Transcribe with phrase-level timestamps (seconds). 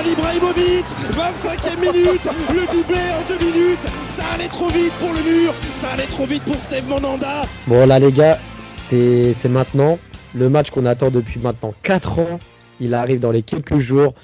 [0.00, 5.20] Zlatan Ibrahimovic 25e minute Le doublé en deux minutes Ça allait trop vite pour le
[5.22, 9.98] mur Ça allait trop vite pour Steve Monanda Bon là les gars, c'est c'est maintenant.
[10.34, 12.40] Le match qu'on attend depuis maintenant 4 ans,
[12.78, 14.14] il arrive dans les quelques jours.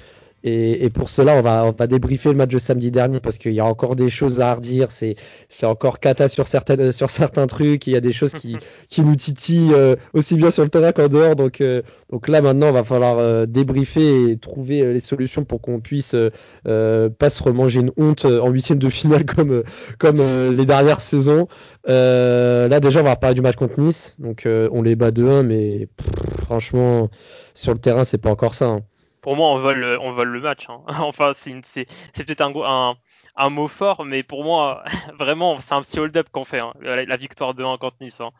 [0.47, 3.37] Et, et pour cela, on va, on va débriefer le match de samedi dernier parce
[3.37, 4.91] qu'il y a encore des choses à redire.
[4.91, 5.15] C'est,
[5.49, 7.85] c'est encore cata sur, certaines, sur certains trucs.
[7.87, 8.55] Il y a des choses qui,
[8.89, 11.35] qui nous titillent euh, aussi bien sur le terrain qu'en dehors.
[11.35, 15.59] Donc, euh, donc là, maintenant, il va falloir euh, débriefer et trouver les solutions pour
[15.61, 16.15] qu'on puisse
[16.63, 19.63] pas se remanger une honte en huitième de finale comme,
[19.99, 20.21] comme
[20.55, 21.47] les dernières saisons.
[21.85, 24.15] Là, déjà, on va parler du match contre Nice.
[24.19, 26.07] Donc, on les bat 2-1, mais pff,
[26.45, 27.09] franchement,
[27.53, 28.67] sur le terrain, c'est pas encore ça.
[28.67, 28.81] hein.
[29.27, 30.69] Pour moi, on vole, le- on vole le match.
[30.69, 30.83] hein.
[31.01, 32.95] enfin, c'est une- c'est c'est peut-être un, go- un,
[33.35, 34.85] un mot fort, mais pour moi,
[35.19, 36.59] vraiment, c'est un petit hold-up qu'on fait.
[36.59, 38.21] hein, la, la victoire 2-1 contre Nice.
[38.21, 38.31] hein.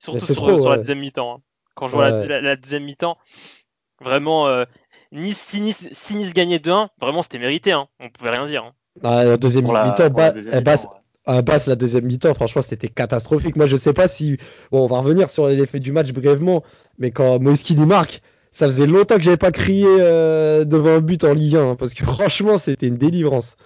[0.00, 1.36] Surtout c'est sur, trop, sur la deuxième mi-temps.
[1.36, 1.40] hein.
[1.76, 2.26] Quand je vois la, Ouais.
[2.26, 3.18] la- la deuxième mi-temps,
[4.00, 4.64] vraiment, euh,
[5.12, 7.70] nice, si, nice, si Nice gagnait 2-1, vraiment, c'était mérité.
[7.70, 7.86] Hein.
[8.00, 8.64] On pouvait rien dire.
[8.64, 8.72] hein.
[9.04, 13.54] Ah, la deuxième mi-temps, basse, la deuxième franchement, c'était catastrophique.
[13.54, 14.38] Moi, je sais pas si.
[14.72, 16.64] Bon, on va revenir sur l'effet du match brièvement,
[16.98, 18.22] mais quand Moïskini marque,
[18.52, 21.76] ça faisait longtemps que j'avais pas crié euh, devant un but en Ligue 1, hein,
[21.76, 23.56] parce que franchement, c'était une délivrance.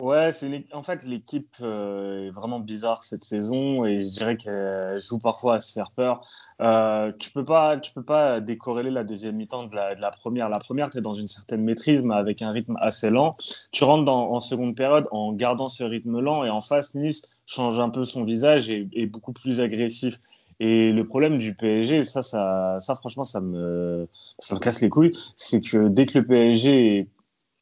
[0.00, 0.30] Ouais,
[0.72, 5.56] en fait l'équipe euh, est vraiment bizarre cette saison et je dirais qu'elle joue parfois
[5.56, 6.24] à se faire peur.
[6.60, 10.48] Euh, tu peux pas, tu peux pas décorréler la deuxième mi-temps de la, première.
[10.48, 13.32] La première, tu es dans une certaine maîtrise, mais avec un rythme assez lent.
[13.72, 17.80] Tu rentres en seconde période en gardant ce rythme lent et en face, Nice change
[17.80, 20.20] un peu son visage et est beaucoup plus agressif.
[20.60, 24.88] Et le problème du PSG, ça, ça, ça franchement, ça me, ça me casse les
[24.88, 27.08] couilles, c'est que dès que le PSG, est-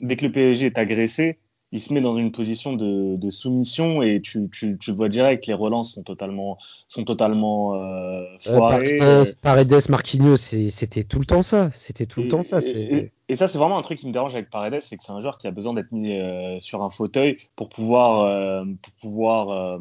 [0.01, 1.39] dès que le PSG est agressé,
[1.73, 5.47] il se met dans une position de, de soumission et tu, tu, tu vois direct,
[5.47, 6.59] les relances sont totalement,
[6.89, 8.97] sont totalement euh, Euh, foirées.
[8.97, 11.71] Paredes, Paredes, Marquinhos, c'était tout le temps ça.
[11.73, 12.61] C'était tout le Et- temps ça.
[12.61, 14.97] et- c'est- Et, et ça, c'est vraiment un truc qui me dérange avec Paredes, c'est
[14.97, 18.21] que c'est un joueur qui a besoin d'être mis euh, sur un fauteuil pour pouvoir,
[18.21, 19.79] euh, pour pouvoir euh,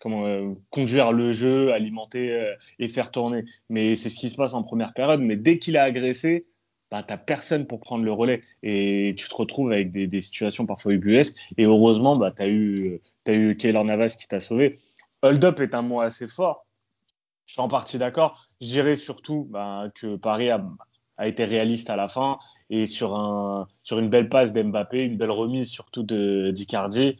[0.00, 3.44] comment, euh, conduire le jeu, alimenter euh, et faire tourner.
[3.68, 5.20] Mais c'est ce qui se passe en première période.
[5.20, 6.46] Mais dès qu'il a agressé,
[6.90, 10.92] bah, t'as personne pour prendre le relais et tu te retrouves avec des, situations parfois
[10.92, 11.36] ubuesques.
[11.56, 14.74] Et heureusement, bah, t'as eu, t'as eu Keylor Navas qui t'a sauvé.
[15.22, 16.66] Hold up est un mot assez fort.
[17.46, 18.46] Je suis en partie d'accord.
[18.60, 20.64] Je dirais surtout bah, que Paris a,
[21.18, 22.38] a été réaliste à la fin
[22.70, 27.16] et sur un sur une belle passe d'Mbappé, une belle remise surtout de d'Icardi,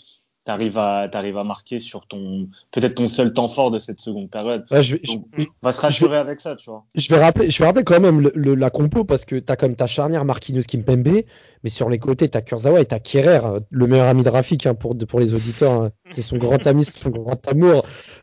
[0.49, 4.31] t'arrives à t'arrives à marquer sur ton peut-être ton seul temps fort de cette seconde
[4.31, 4.65] période.
[4.71, 6.85] Ouais, je, vais- je- Donc, on va se rassurer avec ça, tu vois.
[6.95, 9.57] Je vais rappeler, je vais rappeler quand même le- le- la compo parce que t'as
[9.57, 11.23] comme ta charnière Marquinhos Kimpembe,
[11.65, 14.67] mais sur les côtés t'as Kurzawa et t'as Kerrer, euh, le meilleur ami de Rafik
[14.67, 15.73] hein, pour, pour les auditeurs.
[15.83, 15.91] hein.
[16.09, 17.85] C'est son grand ami, c'est son grand amour.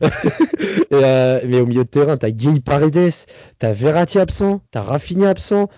[0.90, 3.12] Et, euh, mais au milieu de terrain t'as Guy Paredes,
[3.58, 5.68] t'as Verratti absent, t'as Rafinha absent,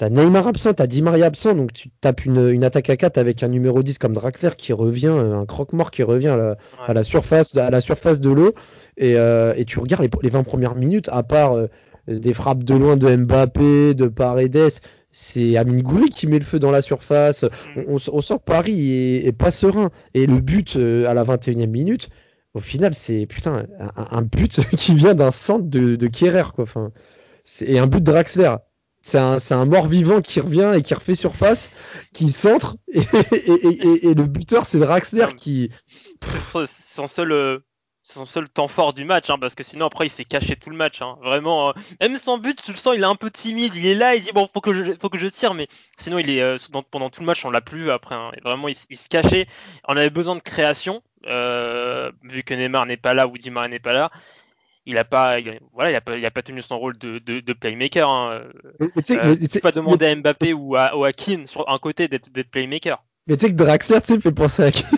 [0.00, 3.18] t'as Neymar absent, t'as Di Maria absent, donc tu tapes une, une attaque à 4
[3.18, 6.56] avec un numéro 10 comme Draxler qui revient, euh, un croque-mort qui revient à la,
[6.86, 8.54] à la surface, à la surface de l'eau.
[8.96, 11.66] Et, euh, et tu regardes les, les 20 premières minutes, à part euh,
[12.08, 14.70] des frappes de loin de Mbappé, de Paredes,
[15.12, 17.44] c'est Amine Gouiri qui met le feu dans la surface.
[17.76, 19.90] On, on, on sent que Paris est, est pas serein.
[20.14, 22.08] Et le but euh, à la 21e minute,
[22.54, 26.64] au final, c'est putain un, un but qui vient d'un centre de, de Kierer, quoi.
[26.64, 26.90] Enfin,
[27.60, 28.54] et un but de Draxler.
[29.02, 31.70] C'est un, mort-vivant qui revient et qui refait surface,
[32.12, 35.70] qui centre, et, et, et, et- et le buteur, c'est Draxler qui.
[36.22, 37.62] C'est son seul,
[38.02, 40.68] son seul temps fort du match, hein, parce que sinon après il s'est caché tout
[40.70, 41.00] le match.
[41.00, 41.16] hein.
[41.22, 43.74] Vraiment, euh, même sans but, tu le sens, il est un peu timide.
[43.74, 45.66] Il est là, il dit bon, faut que je, faut que je tire, mais
[45.96, 48.14] sinon il est euh, dans- pendant tout le match, on l'a plus après.
[48.14, 48.32] hein.
[48.44, 49.46] Vraiment, il, se cachait.
[49.88, 53.68] On avait besoin de création, euh, vu que Neymar n'est pas là ou Di Maria
[53.68, 54.10] n'est pas là.
[54.90, 57.18] Il a pas, il, voilà, il a pas, il a pas tenu son rôle de,
[57.18, 58.08] de, de playmaker.
[58.08, 58.42] Hein.
[58.80, 61.68] Mais, mais Euh, mais tu pas demander à Mbappé ou à, ou à Keane sur
[61.68, 63.02] un côté d'être playmaker.
[63.26, 64.84] Mais tu sais que Draxler, tu fait penser à qui?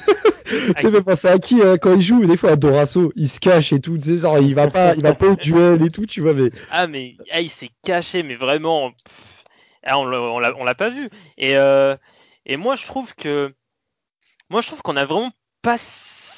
[0.79, 2.27] Tu me fait penser à qui euh, quand il joue?
[2.27, 5.03] Des fois à Dorasso, il se cache et tout, tu sais, il va pas, il
[5.03, 6.49] va pas au duel et tout, tu vois, mais.
[6.71, 9.45] Ah mais ah, il s'est caché, mais vraiment, pff,
[9.85, 11.09] ah, on l'a pas vu.
[11.39, 11.97] Et, euh,
[12.45, 13.55] et moi je trouve que,
[14.51, 15.31] moi je trouve qu'on a vraiment
[15.63, 15.79] pas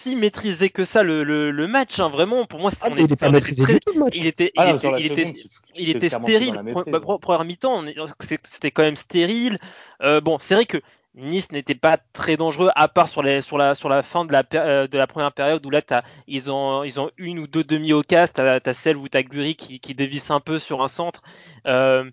[0.04, 1.98] si maîtrisé que ça le, le, le match.
[1.98, 2.08] hein.
[2.08, 4.16] Vraiment, pour moi, Ah, on il est pas maîtrisé très- du tout le match.
[4.16, 6.52] Il était, il Ah, il seconde, tu- tu il stérile.
[6.74, 7.82] bah, pre- première mi-temps,
[8.44, 9.58] c'était quand même stérile.
[10.02, 10.78] Euh, bon, c'est vrai que
[11.14, 14.32] Nice n'était pas très dangereux, à part sur, les, sur, la, sur la fin de
[14.32, 17.46] la, euh, de la première période où là, as, ils, ont, ils ont une ou
[17.46, 18.32] deux demi-occasions.
[18.34, 21.22] Tu as, celle où tu as Guri qui, qui dévisse un peu sur un centre.
[21.66, 22.04] Euh,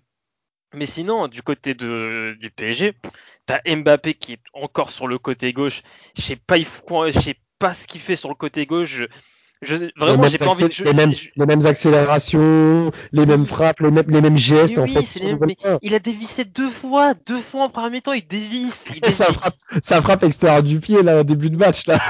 [0.74, 2.94] mais sinon, du côté de, du PSG,
[3.46, 5.82] tu as Mbappé qui est encore sur le côté gauche.
[6.16, 9.04] Je sais pas, je sais pas ce qu'il fait sur le côté gauche.
[9.62, 10.82] Je, vraiment, j'ai pas envie de...
[10.82, 14.78] les, mêmes, les mêmes accélérations, les mêmes frappes, les mêmes, les mêmes gestes.
[14.78, 15.22] en fait,
[15.80, 18.86] il a dévissé deux fois, deux fois en premier mi-temps, il dévisse.
[19.06, 22.00] Il ça, frappe, ça frappe extérieur du pied là au début de match là.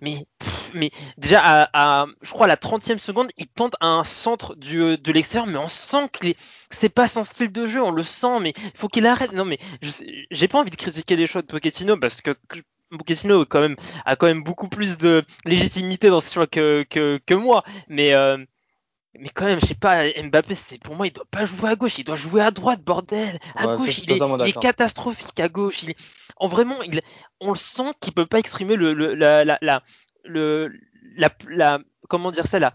[0.00, 0.26] mais,
[0.72, 5.12] mais, déjà à, je crois à la 30e seconde, il tente un centre du, de
[5.12, 6.28] l'extérieur, mais on sent que
[6.70, 9.32] c'est pas son style de jeu, on le sent, mais il faut qu'il arrête.
[9.32, 9.58] Non mais
[10.30, 12.34] j'ai pas envie de critiquer les choix de Pochettino parce que
[12.90, 17.20] Pochettino quand même, a quand même beaucoup plus de légitimité dans ce choix que, que,
[17.24, 17.64] que moi.
[17.88, 18.38] Mais, euh,
[19.18, 21.76] mais quand même, je sais pas, Mbappé, c'est pour moi, il doit pas jouer à
[21.76, 23.38] gauche, il doit jouer à droite, bordel.
[23.54, 25.82] À gauche, il est, catastrophique à gauche.
[25.82, 25.96] Il est,
[26.36, 27.00] en vraiment, il,
[27.40, 29.82] on le sent qu'il peut pas exprimer le, le la, la, la,
[30.24, 30.72] le,
[31.16, 32.72] la, la, comment dire ça, là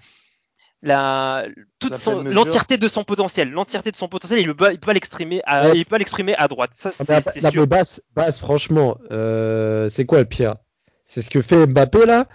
[0.84, 1.46] la
[1.80, 1.94] toute
[2.26, 5.74] l'entièreté de son potentiel, l'entièreté de son potentiel, il, peut, il peut pas l'exprimer à,
[5.74, 6.72] il peut l'exprimer à droite.
[6.74, 7.68] Ça ah, c'est sûr.
[7.68, 10.56] Basse, basse, franchement, euh, c'est quoi le pire?
[11.06, 12.28] C'est ce que fait Mbappé là,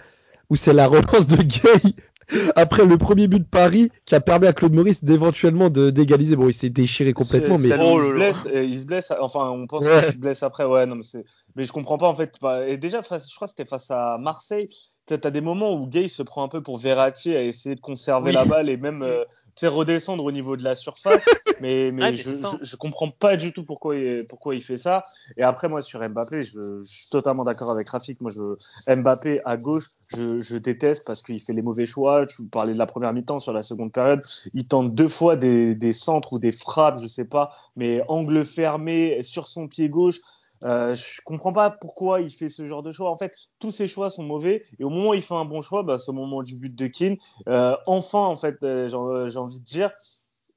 [0.49, 1.93] ou c'est la relance de Gay
[2.55, 6.35] après le premier but de Paris qui a permis à Claude Maurice d'éventuellement de d'égaliser?
[6.35, 9.67] Bon, il s'est déchiré complètement, mais oh, il, se blesse, il, se blesse, Enfin, on
[9.67, 10.63] pense qu'il se blesse après.
[10.63, 11.25] Ouais, non, mais c'est.
[11.55, 12.37] Mais je comprends pas en fait.
[12.67, 14.69] Et déjà, je crois que c'était face à Marseille
[15.07, 17.79] tu as des moments où Gay se prend un peu pour Verratti à essayer de
[17.79, 19.23] conserver la balle et même euh,
[19.63, 21.25] redescendre au niveau de la surface.
[21.61, 22.29] mais, mais, je,
[22.61, 25.05] je, comprends pas du tout pourquoi il, pourquoi il fait ça.
[25.37, 28.19] Et après, moi, sur Mbappé, je, suis totalement d'accord avec Rafik.
[28.19, 32.25] Moi, je, Mbappé à gauche, je, déteste parce qu'il fait les mauvais choix.
[32.25, 34.21] Tu parlais de la première mi-temps sur la seconde période.
[34.53, 38.43] Il tente deux fois des, des centres ou des frappes, je sais pas, mais angle
[38.43, 40.19] fermé sur son pied gauche.
[40.63, 43.09] Euh, je comprends pas pourquoi il fait ce genre de choix.
[43.09, 44.63] En fait, tous ses choix sont mauvais.
[44.79, 46.73] Et au moment où il fait un bon choix, bah, c'est au moment du but
[46.73, 47.17] de Keane.
[47.47, 49.91] Euh, enfin, en fait, euh, euh, j'ai envie de dire,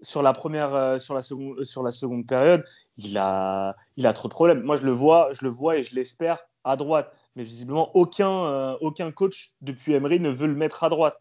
[0.00, 2.64] sur la première, sur la seconde, sur la seconde période,
[2.96, 4.62] il a, il a trop de problèmes.
[4.62, 7.12] Moi, je le vois, je le vois et je l'espère à droite.
[7.36, 11.20] Mais visiblement, aucun, aucun coach depuis Emery ne veut le mettre à droite.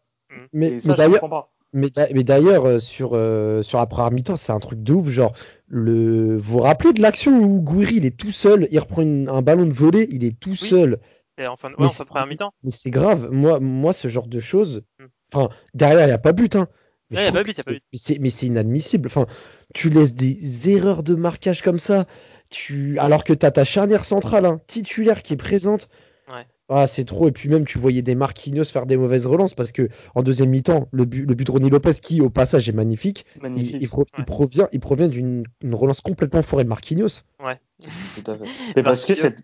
[0.53, 1.51] Mais, et ça, je comprends pas.
[1.71, 1.89] Mais,
[2.23, 5.09] d'ailleurs, euh, sur, euh, sur la première mi-temps, c'est un truc de ouf.
[5.09, 5.33] Genre,
[5.67, 6.35] le...
[6.37, 9.65] vous vous rappelez de l'action où Gouiri, il est tout seul, il reprend un ballon
[9.65, 10.99] de volée, il est tout seul.
[11.37, 12.53] Et en fin de, ouais, première mi-temps.
[12.63, 13.29] Mais c'est grave.
[13.31, 14.81] Moi, moi, ce genre de choses.
[14.99, 15.05] Hmm.
[15.31, 16.55] Enfin, derrière, il n'y a pas but.
[16.55, 16.67] Hein.
[17.11, 17.29] Mais
[18.29, 19.07] c'est inadmissible.
[19.07, 19.25] Enfin,
[19.73, 22.05] tu laisses des erreurs de marquage comme ça.
[22.49, 22.97] Tu...
[22.99, 25.87] Alors que tu as ta charnière centrale, hein, titulaire, qui est présente.
[26.69, 27.27] Ah, c'est trop.
[27.27, 30.49] Et puis même, tu voyais des Marquinhos faire des mauvaises relances parce que en deuxième
[30.49, 33.89] mi-temps, le but, le but de Ronnie Lopez, qui au passage est magnifique, Il,
[34.25, 37.23] provient, il provient d'une relance complètement fourrée de Marquinhos.
[37.43, 37.59] Ouais.
[38.15, 38.45] Tout à fait.
[38.75, 39.43] Mais parce que cette.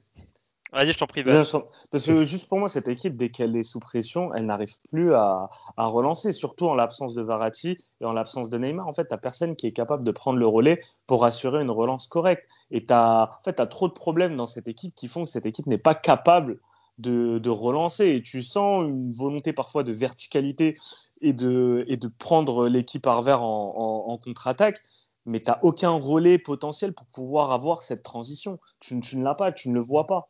[0.71, 1.23] Vas-y, je t'en prie.
[1.23, 5.13] Parce que juste pour moi, cette équipe, dès qu'elle est sous pression, elle n'arrive plus
[5.13, 8.85] à, à, relancer, surtout en l'absence de Verratti et en l'absence de Neymar.
[8.85, 12.07] En fait, t'as personne qui est capable de prendre le relais pour assurer une relance
[12.07, 12.45] correcte.
[12.71, 15.45] Et t'as, en fait, as trop de problèmes dans cette équipe qui font que cette
[15.45, 16.59] équipe n'est pas capable
[16.97, 18.07] de, relancer.
[18.07, 20.75] Et tu sens une volonté parfois de verticalité
[21.21, 24.81] et de, et de prendre l'équipe à revers en, contre-attaque,
[25.25, 28.59] mais tu n'as aucun relais potentiel pour pouvoir avoir cette transition.
[28.79, 30.29] Tu, ne l'as pas, tu ne le vois pas.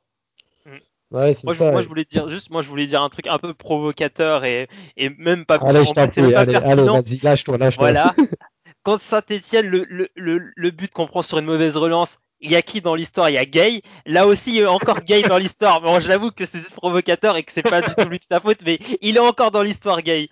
[0.66, 0.78] Mm.
[1.12, 4.68] moi, je, voulais dire juste, moi je voulais dire un truc un peu provocateur et,
[4.98, 5.56] et même pas.
[5.58, 7.92] Allez, je t'en prie, allez, allez vas-y, lâche-toi, lâche-toi.
[7.92, 8.16] Voilà.
[8.84, 12.56] Quand Saint-Etienne, le, le, le, le, but qu'on prend sur une mauvaise relance, il y
[12.56, 13.30] a qui dans l'histoire?
[13.30, 13.82] Il y a Gay.
[14.06, 15.82] Là aussi, il y a encore Gay dans l'histoire.
[15.82, 18.26] Bon, je l'avoue que c'est juste provocateur et que c'est pas du tout lui de
[18.30, 20.30] sa faute, mais il est encore dans l'histoire Gay.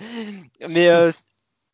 [0.69, 1.11] Mais euh,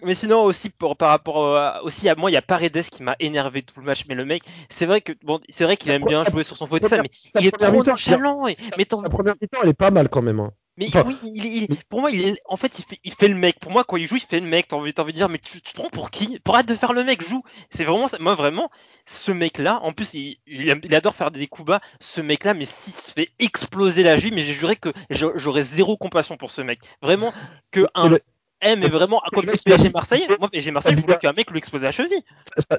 [0.03, 3.03] mais sinon aussi pour par rapport à, aussi à moi il y a Paredes qui
[3.03, 5.91] m'a énervé tout le match mais le mec c'est vrai que bon c'est vrai qu'il
[5.91, 7.09] aime bien jouer sur son fauteuil mais
[7.41, 10.53] il est trop nonchalant mais sa première mi-temps elle est pas mal quand même hein.
[10.79, 13.59] Mais oui, il, pour moi, il est, en fait, il fait, il fait le mec.
[13.59, 14.69] Pour moi, quand il joue, il fait le mec.
[14.69, 16.39] T'as envie, envie de dire, mais tu, te trompes pour qui?
[16.39, 17.43] Pour arrête de faire le mec, joue.
[17.69, 18.71] C'est vraiment, moi vraiment,
[19.05, 19.79] ce mec-là.
[19.83, 21.81] En plus, il, il, adore faire des coups bas.
[21.99, 25.97] Ce mec-là, mais s'il se fait exploser la vie, mais j'ai juré que j'aurais zéro
[25.97, 26.79] compassion pour ce mec.
[27.01, 27.33] Vraiment,
[27.71, 28.15] que un,
[28.61, 31.83] eh, mais vraiment, comme PSG Marseille, moi, PSG Marseille, je voulais qu'un mec lui explose
[31.83, 32.23] la cheville.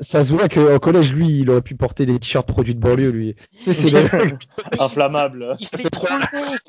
[0.00, 3.11] Ça, se voit qu'en collège, lui, il aurait pu porter des t-shirts produits de banlieue,
[3.11, 3.37] lui.
[3.71, 3.95] C'est
[4.78, 5.57] inflammable.
[5.59, 6.61] Il fait trop le mec.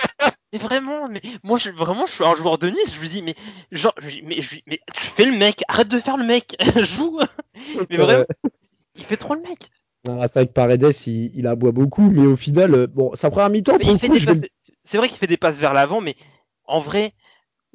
[0.53, 3.21] Mais vraiment, mais moi, je, vraiment, je suis un joueur de Nice, je lui dis,
[3.21, 3.35] mais,
[3.71, 7.19] genre, mais, je, mais tu fais le mec, arrête de faire le mec, joue.
[7.89, 8.25] mais vraiment,
[8.95, 9.69] il fait trop le mec.
[10.05, 13.49] c'est vrai que Paredes, il, il aboie beaucoup, mais au final, euh, bon, sa première
[13.49, 13.77] mi-temps,
[14.83, 16.15] c'est vrai qu'il fait des passes vers l'avant, mais
[16.65, 17.13] en vrai,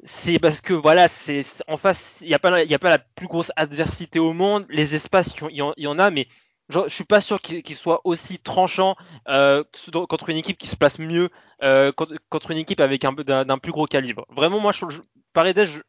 [0.03, 3.27] c'est parce que voilà, c'est en face, il n'y a pas, a pas la plus
[3.27, 4.65] grosse adversité au monde.
[4.69, 6.27] Les espaces, il y, en a, mais
[6.69, 8.95] je, je suis pas sûr qu'il soit aussi tranchant
[9.29, 11.29] euh, contre une équipe qui se place mieux,
[11.63, 11.91] euh,
[12.29, 14.25] contre, une équipe avec un peu d'un plus gros calibre.
[14.35, 14.71] Vraiment, moi,
[15.33, 15.79] Paredes, je,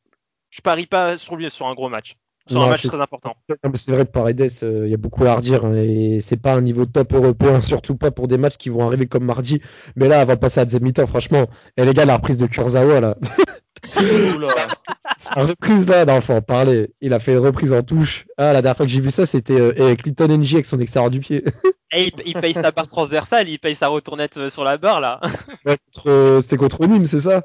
[0.50, 2.16] je parie pas sur lui sur un gros match,
[2.46, 3.34] sur Non, un match très important.
[3.74, 6.54] C'est vrai que Paredes, euh, il y a beaucoup à redire hein, et c'est pas
[6.54, 9.60] un niveau top européen, surtout pas pour des matchs qui vont arriver comme mardi.
[9.96, 11.48] Mais là, elle va passer à deuxième mi-temps, franchement.
[11.76, 13.16] Et les gars, la reprise de Kurzawa là.
[15.18, 16.90] sa reprise là, non, faut en parler.
[17.00, 18.26] Il a fait une reprise en touche.
[18.36, 20.80] Ah, la dernière fois que j'ai vu ça, c'était euh, avec Clinton NJ avec son
[20.80, 21.44] extérieur du pied.
[21.92, 25.00] Et il, il paye sa barre transversale, il paye sa retournette euh, sur la barre
[25.00, 25.20] là,
[25.64, 27.44] Ouais, euh, c'était contre Nîmes, c'est ça?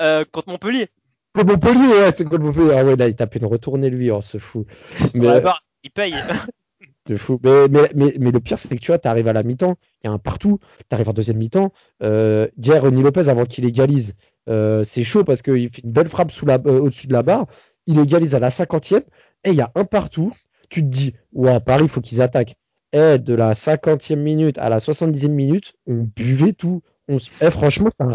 [0.00, 0.88] Euh, contre Montpellier.
[1.34, 2.74] Contre Montpellier, ouais, c'est contre Montpellier.
[2.76, 4.66] Ah ouais, là, il tape une retournée lui, oh, ce fou.
[5.10, 6.14] Sur Mais- la barre, il paye.
[7.08, 7.40] De fou.
[7.42, 9.76] Mais, mais, mais, mais le pire, c'est que tu vois, tu arrives à la mi-temps,
[10.04, 11.72] il y a un partout, tu arrives en deuxième mi-temps.
[12.02, 14.14] Euh, hier, Ronny Lopez, avant qu'il égalise,
[14.50, 17.22] euh, c'est chaud parce qu'il fait une belle frappe sous la, euh, au-dessus de la
[17.22, 17.46] barre.
[17.86, 19.04] Il égalise à la cinquantième
[19.44, 20.32] et il y a un partout.
[20.68, 22.56] Tu te dis, ouais, Paris, il faut qu'ils attaquent.
[22.92, 26.82] Et de la cinquantième minute à la soixante-dixième minute, on buvait tout.
[27.08, 28.10] On eh, franchement, c'est un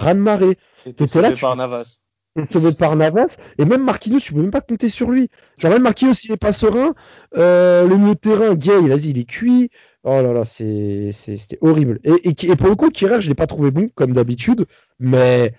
[0.83, 2.00] T'étais là, tu- par Navas.
[2.55, 5.29] Met par Navas et même Marquinhos, tu peux même pas compter sur lui.
[5.59, 6.95] Genre même Marquinhos, il est pas serein.
[7.35, 9.69] Euh, le milieu de terrain, Gay, vas-y, il est cuit.
[10.03, 11.99] Oh là là, c'est, c'est- c'était horrible.
[12.03, 14.65] Et, et, et pour le coup, Kirer, je l'ai pas trouvé bon comme d'habitude,
[14.99, 15.53] mais,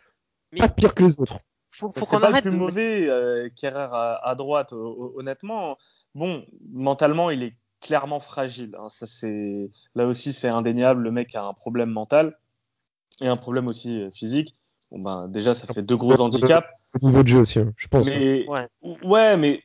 [0.53, 1.39] Mais- pas pire que les autres.
[1.71, 5.77] Faut, faut C'est qu'on pas le plus mauvais, euh, à, à droite, ho- ho- honnêtement.
[6.15, 8.77] Bon, mentalement, il est clairement fragile.
[8.79, 8.89] hein.
[8.89, 11.03] Ça, c'est là aussi, c'est indéniable.
[11.03, 12.39] Le mec a un problème mental
[13.21, 14.64] et un problème aussi euh, physique.
[14.95, 16.69] Bon ben, déjà, ça fait deux gros handicaps.
[17.03, 18.07] Au niveau de jeu aussi, hein, je pense.
[18.07, 18.69] Mais Ouais.
[19.03, 19.63] ouais, mais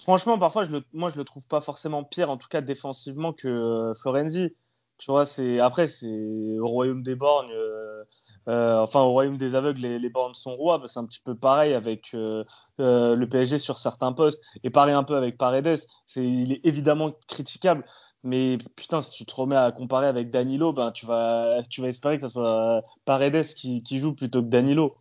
[0.00, 3.32] franchement, parfois, je le, moi, je le trouve pas forcément pire, en tout cas défensivement,
[3.32, 4.54] que euh, Florenzi.
[4.98, 7.50] Tu vois, c'est après, c'est au royaume des borgnes.
[7.52, 8.04] euh,
[8.48, 10.78] euh, enfin, au royaume des aveugles, les, les bornes sont rois.
[10.78, 12.44] bah, c'est un petit peu pareil avec euh,
[12.80, 14.42] euh, le PSG sur certains postes.
[14.62, 15.80] Et pareil un peu avec Paredes.
[16.06, 17.84] C'est, il est évidemment critiquable.
[18.24, 21.88] Mais putain, si tu te remets à comparer avec Danilo, ben, tu vas, tu vas
[21.88, 24.94] espérer que ce soit Paredes qui, qui joue plutôt que Danilo.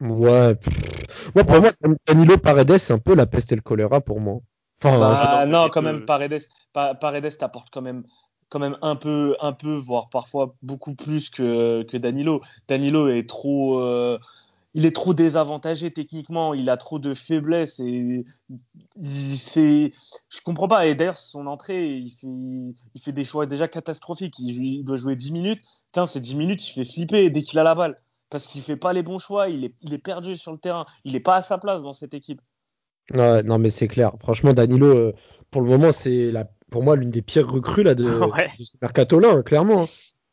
[0.00, 0.56] Ouais.
[1.34, 1.72] Moi, pour moi,
[2.06, 4.40] Danilo Paredes, c'est un peu la peste et le choléra pour moi.
[4.82, 6.42] Enfin, Bah, Ah, non, quand même, Paredes,
[6.72, 8.04] Pa- Paredes t'apporte quand même,
[8.48, 12.40] quand même un peu, un peu, voire parfois beaucoup plus que, que Danilo.
[12.68, 14.18] Danilo est trop, euh,
[14.74, 18.24] il est trop désavantagé techniquement, il a trop de faiblesses et
[19.02, 19.92] c'est,
[20.28, 20.86] je comprends pas.
[20.86, 22.26] Et d'ailleurs, son entrée, il fait,
[22.94, 24.38] il fait des choix déjà catastrophiques.
[24.38, 25.60] Il, doit jouer 10 minutes.
[25.86, 27.96] Putain, ces 10 minutes, il fait flipper dès qu'il a la balle.
[28.30, 30.86] Parce qu'il fait pas les bons choix, il est, il est perdu sur le terrain,
[31.04, 32.40] il est pas à sa place dans cette équipe.
[33.12, 34.12] Ouais, non, mais c'est clair.
[34.20, 35.12] Franchement, Danilo, euh,
[35.50, 38.48] pour le moment, c'est la, pour moi l'une des pires recrues là, de, Ouais.
[38.56, 39.88] de ce mercato là, hein, clairement.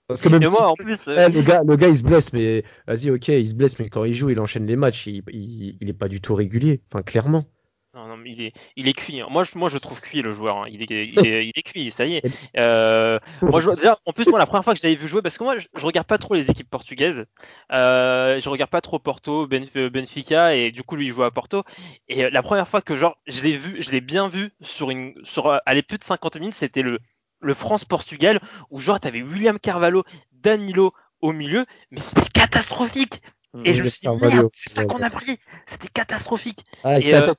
[0.07, 2.03] Parce que même si moi, en plus, euh, Eh, le, gars, le gars, il se
[2.03, 5.07] blesse, mais vas-y, ok, il se blesse, mais quand il joue, il enchaîne les matchs,
[5.07, 6.81] il, il, il est pas du tout régulier.
[6.91, 7.45] Enfin, clairement.
[7.93, 9.21] Non, non, mais il est, il est cuit.
[9.21, 9.27] hein.
[9.31, 10.57] Moi, je, moi, je trouve cuit le joueur.
[10.57, 10.65] hein.
[10.69, 12.23] Il, est, il, est, il est cuit, ça y est.
[12.57, 15.21] Euh, moi, je, déjà, en plus, moi, la première fois que je l'avais vu jouer,
[15.21, 17.25] parce que moi, je, je regarde pas trop les équipes portugaises.
[17.71, 21.31] Euh, je regarde pas trop Porto, Benf- Benfica, et du coup, lui, il joue à
[21.31, 21.63] Porto.
[22.07, 24.89] Et euh, la première fois que, genre, je l'ai vu, je l'ai bien vu sur
[24.91, 26.99] une, sur, euh, allez, plus de 50 minutes, c'était le,
[27.39, 28.39] le France-Portugal,
[28.69, 33.21] où genre, t'avais William Carvalho, Danilo au milieu, mais c'était catastrophique.
[33.65, 35.39] Et je me suis dit, merde, c'est ça qu'on a pris.
[35.65, 36.65] C'était catastrophique.
[36.83, 37.33] Ah, Et, euh,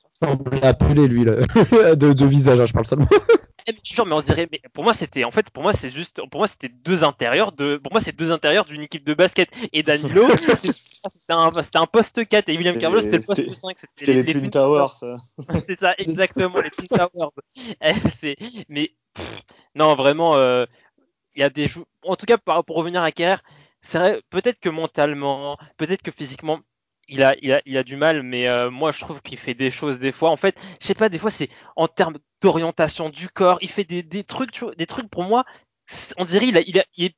[0.62, 1.36] à Pelé, lui, là.
[1.94, 3.08] de, de visage, hein, je parle seulement.
[3.72, 6.20] Mais toujours, mais on dirait, mais pour moi c'était, en fait, pour moi c'est juste,
[6.30, 9.50] pour moi c'était deux intérieurs de, pour moi c'est deux intérieurs d'une équipe de basket.
[9.72, 10.72] Et Danilo, c'était
[11.28, 13.76] un, un poste 4 et William Carvalho c'était le poste c'était- 5.
[13.96, 14.88] C'était les, Twin Towers.
[14.94, 15.16] ça.
[15.66, 17.30] c'est ça, exactement, les Twin Towers.
[17.82, 18.36] Eh, c'est,
[18.68, 19.42] mais, pff,
[19.74, 20.64] non, vraiment, euh,
[21.34, 21.68] il y a des
[22.02, 23.38] en tout cas, par- pour revenir à Kerr,
[23.80, 26.60] c'est vrai, peut-être que mentalement, peut-être que physiquement,
[27.08, 29.54] il a, il a, il a du mal, mais euh, moi je trouve qu'il fait
[29.54, 30.30] des choses des fois.
[30.30, 33.84] En fait, je sais pas, des fois c'est en termes d'orientation du corps, il fait
[33.84, 35.44] des, des trucs, tu vois, des trucs pour moi,
[36.16, 37.16] on dirait il, a, il, a, il est,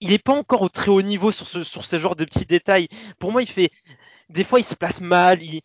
[0.00, 2.46] il est pas encore au très haut niveau sur ce, sur ce genre de petits
[2.46, 2.88] détails.
[3.18, 3.70] Pour moi, il fait,
[4.28, 5.62] des fois il se place mal, il,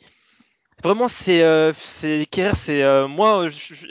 [0.83, 3.87] vraiment c'est, euh, c'est c'est euh, moi, je, je,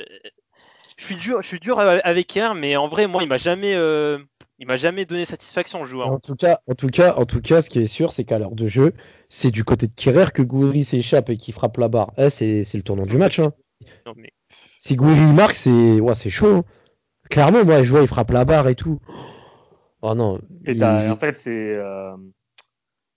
[0.98, 3.74] je suis dur, je suis dur avec Kerr, mais en vrai, moi, il m'a jamais,
[3.74, 4.18] euh,
[4.58, 6.08] il m'a jamais donné satisfaction le joueur.
[6.08, 8.38] En tout cas, en tout cas, en tout cas, ce qui est sûr, c'est qu'à
[8.38, 8.94] l'heure de jeu,
[9.28, 12.12] c'est du côté de Kerrer que Gouiri s'échappe et qui frappe la barre.
[12.16, 13.38] Eh, c'est, c'est le tournant du match.
[13.38, 13.52] Hein.
[14.06, 14.32] Non, mais
[14.84, 16.56] Si Gouiri marque, c'est, ouais, c'est chaud.
[16.56, 16.64] hein.
[17.30, 18.98] Clairement, moi, je vois, il frappe la barre et tout.
[20.02, 20.38] Oh non.
[20.66, 22.14] Et il- en fait, c'est euh,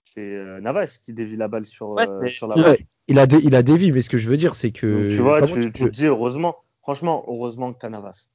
[0.02, 2.78] c'est euh, Navas qui dévie la balle sur, Ouais, euh, sur la Ouais, balle.
[3.06, 5.02] il a, dé- il a dévié, mais ce que je veux dire, c'est que.
[5.02, 8.30] Donc, tu vois, tu, tu te dis heureusement, franchement, heureusement que t'as Navas.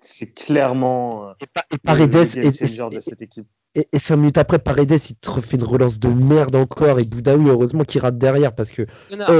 [0.00, 3.46] C'est clairement Et, Pa- et le, Paredes le game et, changer et- de cette équipe.
[3.78, 6.98] Et, et cinq minutes après, Paredes, il te refait une relance de merde encore.
[6.98, 8.82] Et Boudaoui, heureusement qu'il rate derrière parce que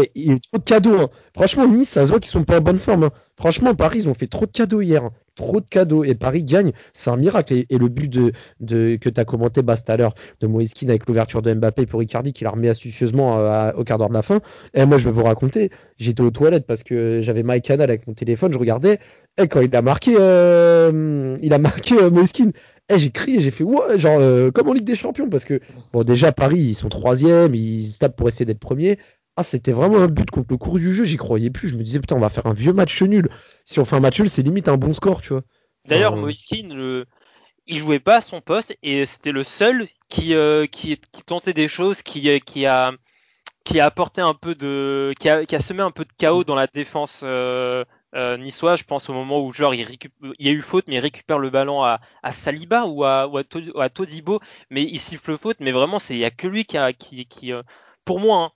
[0.03, 0.97] eh, il y a eu trop de cadeaux.
[1.01, 1.09] hein.
[1.35, 3.05] Franchement, Nice, ça se voit qu'ils sont pas en bonne forme.
[3.05, 3.11] hein.
[3.39, 5.05] Franchement, Paris, ils ont fait trop de cadeaux hier.
[5.05, 5.11] hein.
[5.37, 6.05] Trop de cadeaux.
[6.05, 6.73] Et Paris gagne.
[6.93, 7.55] C'est un miracle.
[7.55, 10.47] Et, et le but de, de que tu as commenté, Bas, tout à l'heure, de
[10.47, 13.85] Moïse Kean avec l'ouverture de Mbappé pour Icardi, qui la remet astucieusement euh, à- au
[13.85, 14.41] quart d'heure de la fin.
[14.75, 15.71] Et moi, je vais vous raconter.
[15.99, 18.53] J'étais aux toilettes parce que j'avais My Canal avec mon téléphone.
[18.53, 18.99] Je regardais.
[19.39, 22.11] Et quand il a marqué, euh, il a marqué euh,
[22.89, 25.45] Kean, eh, j'ai crié, j'ai fait ouais, genre euh, comme en Ligue des Champions parce
[25.45, 25.61] que
[25.93, 28.99] bon déjà Paris ils sont troisième, ils se tapent pour essayer d'être premiers.
[29.37, 31.69] Ah c'était vraiment un but contre le cours du jeu, j'y croyais plus.
[31.69, 33.29] Je me disais putain on va faire un vieux match nul.
[33.65, 35.43] Si on fait un match nul c'est limite un bon score tu vois.
[35.85, 37.07] D'ailleurs, Enfin, Moïse Kean, le-
[37.67, 41.55] il jouait pas à son poste et c'était le seul qui, euh, qui, qui tentait
[41.55, 42.93] des choses, qui, euh, qui a
[43.65, 46.45] qui a apporté un peu de, qui a, qui a semé un peu de chaos
[46.45, 47.85] dans la défense euh,
[48.17, 48.79] euh, niçoise.
[48.81, 51.01] Je pense au moment où genre il, récup- il y a eu faute, mais il
[51.01, 54.83] récupère le ballon à, à Saliba ou à, ou à, To- ou à Todibo, mais
[54.85, 55.59] il siffle faute.
[55.61, 57.63] Mais vraiment, c'est il y a que lui qui a, qui, qui euh,
[58.05, 58.51] pour moi, hein,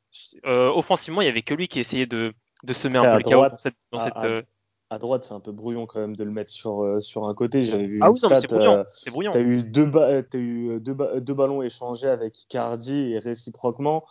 [0.47, 3.17] euh, offensivement, il y avait que lui qui essayait de de semer un Et peu
[3.17, 4.43] le chaos droite, dans cette, dans à- cette, à- euh,
[4.91, 7.35] À droite, c'est un peu brouillon quand même de le mettre sur, euh, sur un
[7.35, 7.63] côté.
[7.63, 8.43] J'avais vu Ah une oui, stat.
[8.53, 9.33] euh, C'est brouillant.
[9.33, 14.05] T'as eu deux, ba- t'as eu deux, ba- deux ballons échangés avec Icardi et réciproquement.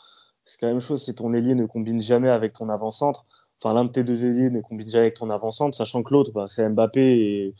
[0.45, 3.25] C'est quand même chose si ton ailier ne combine jamais avec ton avant-centre.
[3.61, 6.31] Enfin, l'un de tes deux ailiers ne combine jamais avec ton avant-centre, sachant que l'autre,
[6.31, 7.55] bah, c'est Mbappé et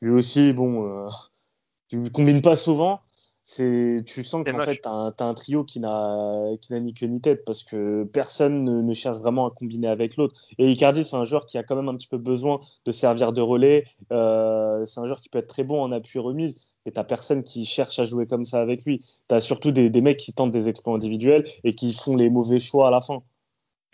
[0.00, 1.06] lui aussi, bon, euh,
[1.88, 3.00] tu ne combines pas souvent.
[3.48, 6.94] C'est, tu sens qu'en fait, t'as un, t'as un trio qui n'a, qui n'a ni
[6.94, 10.34] queue ni tête parce que personne ne, ne cherche vraiment à combiner avec l'autre.
[10.58, 13.32] Et Icardi, c'est un joueur qui a quand même un petit peu besoin de servir
[13.32, 13.84] de relais.
[14.12, 17.44] Euh, c'est un joueur qui peut être très bon en appui remise, mais t'as personne
[17.44, 19.06] qui cherche à jouer comme ça avec lui.
[19.28, 22.58] T'as surtout des, des mecs qui tentent des exploits individuels et qui font les mauvais
[22.58, 23.22] choix à la fin.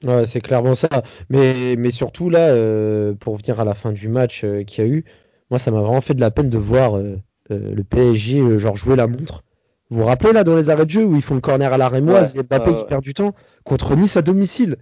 [0.05, 0.89] Ouais, c'est clairement ça.
[1.31, 4.87] Mais, mais surtout là, euh, pour venir à la fin du match euh, qu'il y
[4.89, 5.05] a eu,
[5.51, 7.17] moi ça m'a vraiment fait de la peine de voir euh,
[7.51, 9.45] le PSG genre jouer la montre.
[9.91, 11.77] Vous vous rappelez là dans les arrêts de jeu où ils font le corner à
[11.77, 14.77] la rémoise Ouais, et Mbappé qui perd du temps contre Nice à domicile.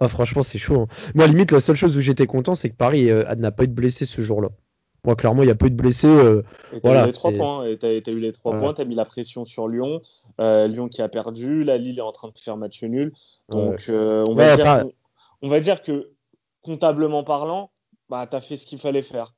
[0.00, 0.82] Ah, franchement, c'est chaud.
[0.82, 0.86] hein.
[1.14, 3.72] Moi, limite, la seule chose où j'étais content, c'est que Paris n'a pas eu de
[3.74, 4.48] blessés ce jour-là.
[5.06, 6.06] Moi, clairement, il n'y a pas eu de blessés.
[6.08, 7.64] euh, Et t'as Voilà, eu les trois c'est- points.
[7.64, 8.74] Et t'as, t'as eu les trois points.
[8.74, 10.00] T'as mis la pression sur Lyon.
[10.40, 11.64] Euh, Lyon qui a perdu.
[11.64, 13.12] La Lille est en train de faire match nul.
[13.48, 14.92] Donc, euh, on, va Ouais, dire, pas- on,
[15.42, 16.10] on va dire que
[16.62, 17.70] comptablement parlant,
[18.08, 19.32] bah, t'as fait ce qu'il fallait faire.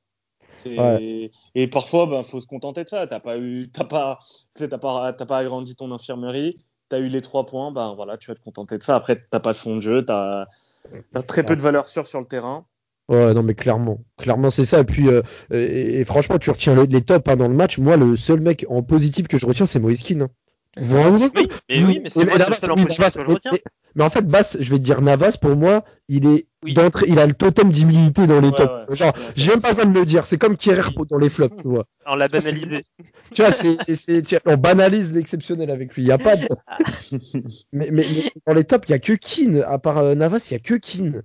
[0.67, 3.07] Et parfois, bah, faut se contenter de ça.
[3.07, 4.19] T'as pas eu, t'as pas,
[4.55, 6.55] t'as pas, t'as pas agrandi ton infirmerie.
[6.89, 7.71] T'as eu les trois points.
[7.71, 8.97] Bah voilà, tu vas te contenter de ça.
[8.97, 10.05] Après, t'as pas de fond de jeu.
[10.05, 10.47] T'as,
[11.13, 12.65] t'as très peu de valeur sûre sur le terrain.
[13.09, 14.81] Ouais, non, mais clairement, clairement, c'est ça.
[14.81, 17.79] Et puis, euh, et, et franchement, tu retiens les, les tops hein, dans le match.
[17.79, 20.21] Moi, le seul mec en positif que je retiens, c'est Moïse Kean.
[20.21, 20.29] hein.
[20.77, 23.11] Vous vous rendez compte Oui, mais oui, mais c'est moi, Navas, seul en positif Navas,
[23.17, 23.51] que je mais- retiens.
[23.53, 23.63] mais-
[23.95, 26.75] mais en fait, Bass, je vais te dire Navas, pour moi, il est Oui.
[26.75, 28.71] d'entrée, il a le totem d'humilité dans les Ouais, tops.
[28.91, 28.95] ouais.
[28.97, 30.27] Genre, j'ai même pas besoin de le dire.
[30.27, 31.87] C'est comme Kierer dans les flops, tu vois.
[32.07, 32.83] On l'a banalisé.
[33.33, 36.03] Tu vois, c'est, c'est, tu vois, on banalise l'exceptionnel avec lui.
[36.03, 36.47] Il y a pas de...
[37.73, 38.05] mais, mais, mais
[38.47, 39.63] dans les tops, il y a que Keane.
[39.67, 41.23] À part euh, Navas, il y a que Keane.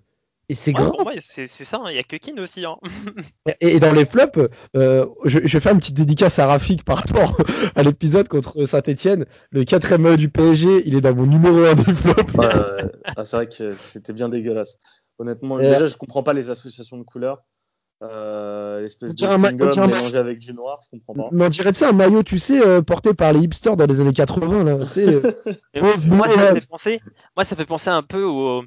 [0.50, 2.66] Et c'est Ouais, c'est ça, hein, il y a que Keane aussi.
[2.66, 2.76] Hein.
[3.62, 4.40] Et, et dans les flops,
[4.76, 7.38] euh, je, je vais faire une petite dédicace à Rafik par rapport
[7.76, 9.26] à l'épisode contre Saint-Etienne.
[9.52, 12.34] Le quatrième maillot du PSG, il est dans mon numéro 1 des flops.
[12.34, 12.92] Ouais, ouais.
[13.16, 14.78] Ah, c'est vrai que c'était bien dégueulasse.
[15.18, 17.44] Honnêtement, Et- déjà, je comprends pas les associations de couleurs.
[18.02, 21.30] Euh, L'espèce de chewing-gum mélangé avec du noir, je comprends pas.
[21.32, 23.86] Mais on dirait de ça un maillot, tu sais, euh, porté par les hipsters dans
[23.86, 24.64] les années 80.
[24.66, 25.34] Là, euh,
[26.08, 27.02] moi, ça fait penser,
[27.38, 28.64] moi, ça fait penser un peu au,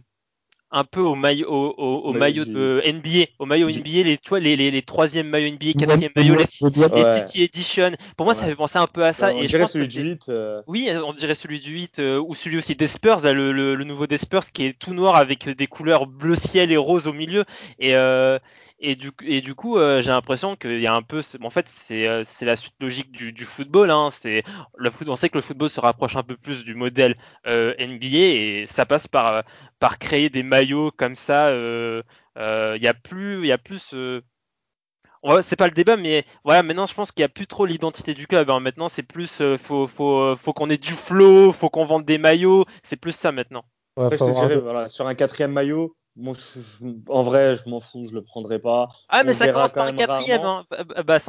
[0.72, 4.18] un peu au maillot, au, au- au Maillot maillot de NBA, au maillot NBA, les,
[4.18, 6.88] tu vois, les, les, les troisième maillots NBA, quatrième maillot, les, Ouais.
[6.96, 7.26] les Ouais.
[7.26, 7.92] City Edition.
[8.16, 9.32] Pour moi, ça fait penser un peu à ça.
[9.34, 10.28] on et je dirait pense celui du c'est- 8.
[10.28, 13.52] euh, Oui, on dirait celui du 8 euh, ou celui aussi des Spurs, là, le,
[13.52, 16.76] le, le nouveau des Spurs qui est tout noir avec des couleurs bleu ciel et
[16.76, 17.44] rose au milieu.
[17.78, 18.38] Et, euh,
[18.78, 21.22] et, du, et du coup, euh, j'ai l'impression qu'il y a un peu.
[21.42, 23.90] En fait, c'est euh, c'est la suite logique du, du football.
[23.90, 24.42] Hein, c'est
[24.76, 27.74] le foot, on sait que le football se rapproche un peu plus du modèle euh,
[27.78, 28.16] NBA
[28.62, 29.44] et ça passe par,
[29.78, 31.48] par créer des maillots comme ça.
[31.48, 32.02] euh,
[32.38, 33.92] euh, Il y a plus, il y a plus.
[33.94, 34.20] euh,
[35.42, 38.14] c'est pas le débat, mais voilà, maintenant je pense qu'il y a plus trop l'identité
[38.14, 38.48] du club.
[38.50, 38.60] hein.
[38.60, 42.18] Maintenant, c'est plus, euh, faut, faut, faut qu'on ait du flow, faut qu'on vende des
[42.18, 42.64] maillots.
[42.82, 43.64] C'est plus ça maintenant.
[43.96, 47.22] Ouais, Après, je te avoir- dirais, voilà, sur un quatrième maillot, moi, je- je- en
[47.22, 48.86] vrai, je m'en fous, je le prendrai pas.
[49.08, 50.66] Ah, mais On ça commence par un quatrième, hein.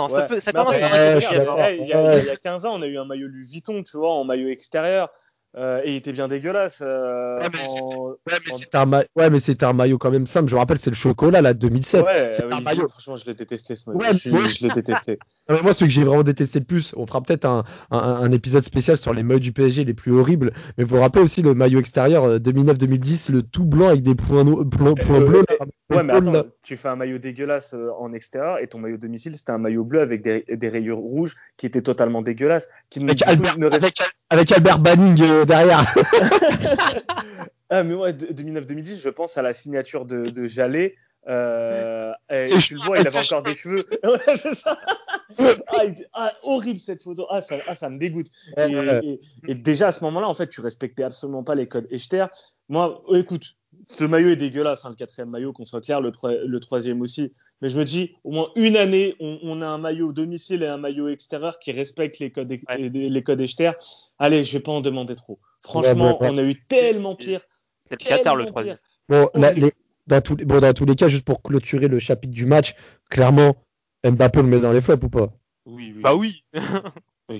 [0.10, 1.22] Ça, peut- ça commence par un quatrième.
[1.22, 1.58] suis d'accord.
[1.84, 3.84] Il, y a, il y a 15 ans, on a eu un maillot Louis Vuitton,
[3.84, 5.10] tu vois, en maillot extérieur.
[5.58, 6.80] Euh, et il était bien dégueulasse.
[6.82, 8.16] euh, Ouais, mais en-
[8.54, 10.50] c'était un, ma- ouais, mais c'était un maillot quand même simple.
[10.50, 12.06] Je me rappelle, c'est le chocolat là, 2007.
[12.06, 12.88] Ouais, c'est oui, un maillot.
[12.88, 14.00] franchement, je l'ai détesté ce maillot.
[14.00, 15.18] Ouais, je, je l'ai détesté.
[15.50, 17.98] Non, mais moi, celui que j'ai vraiment détesté le plus, on fera peut-être un, un,
[18.00, 20.52] un épisode spécial sur les maillots du PSG les plus horribles.
[20.78, 24.14] Mais vous vous rappelez aussi le maillot extérieur euh, 2009-2010, le tout blanc avec des
[24.14, 25.44] points, no- points, Euh, bleus.
[25.50, 25.66] euh, là.
[25.90, 29.38] Ouais, mais attends, tu fais un maillot dégueulasse euh, en extérieur et ton maillot domicile,
[29.38, 32.68] c'était un maillot bleu avec des, des, rayures rouges qui étaient totalement dégueulasses.
[32.90, 33.56] Qui avec, Albert,
[34.30, 35.86] avec, Albert Banning euh, derrière.
[37.70, 40.96] ah, mais ouais, 2009-2010, je pense à la signature de, de Jallet.
[41.30, 43.86] Euh, et tu le vois, il avait encore des cheveux.
[44.38, 44.78] c'est ça.
[45.40, 47.28] Ah, ah, horrible cette photo.
[47.30, 48.28] Ah, ça, ah, ça me dégoûte.
[48.58, 52.28] Et, et, déjà à ce moment-là, en fait, tu respectais absolument pas les codes Echter.
[52.70, 53.56] Moi, écoute,
[53.88, 56.12] ce maillot est dégueulasse, hein, le quatrième maillot, qu'on soit clair, le,
[56.46, 57.34] le, troisième aussi.
[57.62, 60.78] Mais je me dis, au moins une année, on, a un maillot domicile et un
[60.78, 63.72] maillot extérieur qui respecte les codes, les codes Echter.
[64.20, 65.40] Allez, je vais pas en demander trop.
[65.62, 67.42] Franchement, on a eu tellement pire.
[67.90, 68.78] C'est le Qatar le troisième.
[69.10, 69.30] Bon,
[70.08, 72.76] dans, tous, bon, dans tous les cas, juste pour clôturer le chapitre du match,
[73.10, 73.56] clairement,
[74.04, 75.34] Mbappé le met dans les flops ou pas?
[75.66, 76.02] Oui, oui.
[76.02, 76.44] Bah oui.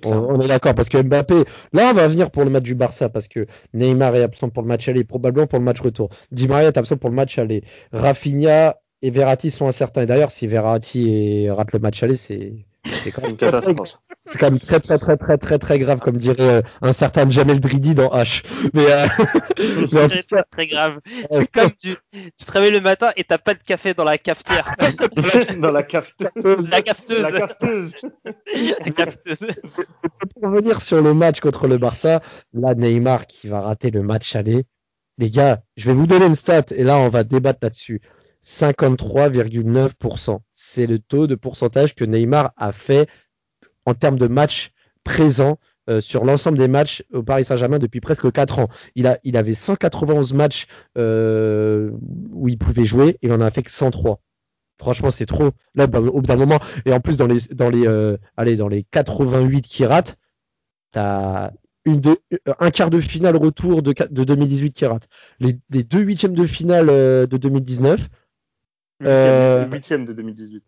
[0.06, 3.10] on, est d'accord parce que Mbappé, là on va venir pour le match du Barça
[3.10, 6.10] parce que Neymar est absent pour le match aller, probablement pour le match retour.
[6.32, 7.64] Di Maria est absent pour le match aller.
[7.94, 10.02] Rafinha et Verratti sont incertains.
[10.02, 12.67] Et d'ailleurs, si Verratti rate le match aller, c'est
[13.02, 14.00] c'est quand même une catastrophe.
[14.30, 17.30] C'est quand même très très très très très très grave, comme dirait euh, un certain
[17.30, 18.44] Jamel Dridi dans H.
[18.74, 19.08] Mais, euh...
[20.52, 21.00] très grave.
[21.32, 24.18] C'est comme tu, tu te réveilles le matin et t'as pas de café dans la
[24.18, 24.74] cafetière.
[25.60, 26.70] dans la cafeteuse.
[26.70, 27.22] La cafeteuse.
[27.22, 27.96] La cafeteuse.
[28.54, 29.48] la cafeteuse.
[30.34, 32.22] Pour revenir sur le match contre le Barça,
[32.54, 34.66] là Neymar qui va rater le match aller.
[35.20, 38.02] Les gars, je vais vous donner une stat et là on va débattre là-dessus.
[38.48, 40.40] 53,9%.
[40.56, 43.10] C'est le taux de pourcentage que Neymar a fait
[43.86, 44.72] en termes de matchs
[45.04, 48.70] présents euh, sur l'ensemble des matchs au Paris Saint-Germain depuis presque 4 ans.
[48.96, 51.92] Il, a, il avait 191 matchs euh,
[52.32, 54.22] où il pouvait jouer, il en a fait que 103.
[54.80, 55.52] Franchement, c'est trop.
[55.76, 58.70] Là, au bout d'un moment, et en plus dans les, dans les, euh, allez, dans
[58.70, 60.18] les 88 qui ratent,
[60.92, 61.52] t'as
[61.84, 62.02] une
[62.60, 65.08] un quart de finale retour de, de 2018 qui rate.
[65.40, 68.08] Les deux huitièmes de finale de 2019,
[69.04, 70.64] euh, huitième, de 2018.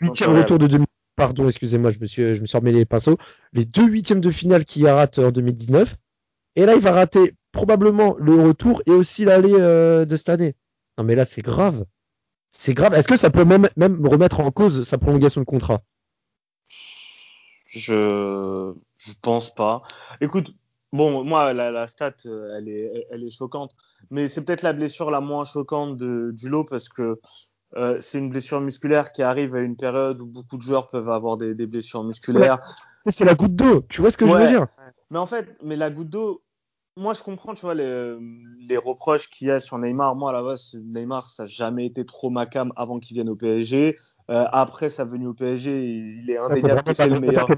[0.00, 0.86] Huitième retour de 2018.
[1.16, 3.18] Pardon, excusez-moi, je me suis, je me suis remis les pinceaux.
[3.52, 5.96] Les deux huitièmes de finale qu'il a raté en 2019.
[6.56, 10.54] Et là, il va rater probablement le retour et aussi l'aller euh, de cette année.
[10.98, 11.84] Non, mais là, c'est grave.
[12.50, 12.94] C'est grave.
[12.94, 15.82] Est-ce que ça peut même, même remettre en cause sa prolongation de contrat?
[17.66, 19.82] Je, je pense pas.
[20.20, 20.52] Écoute,
[20.92, 23.74] bon, moi, la, la stat, euh, elle est, elle est choquante.
[24.10, 27.20] Mais c'est peut-être la blessure la moins choquante de, du lot parce que
[27.76, 31.08] euh, c'est une blessure musculaire qui arrive à une période où beaucoup de joueurs peuvent
[31.08, 32.58] avoir des, des blessures musculaires.
[33.06, 34.66] C'est la, goutte d'eau, tu vois ce que je veux dire?
[35.10, 36.42] Mais en fait, mais la goutte d'eau,
[36.96, 38.16] moi je comprends, tu vois, les,
[38.60, 40.14] les reproches qu'il y a sur Neymar.
[40.16, 43.28] Moi à la base, Neymar, ça n'a jamais été trop ma cam avant qu'il vienne
[43.28, 43.96] au PSG.
[44.30, 47.48] Euh, après sa venue au PSG, il est indéniable que c'est le meilleur.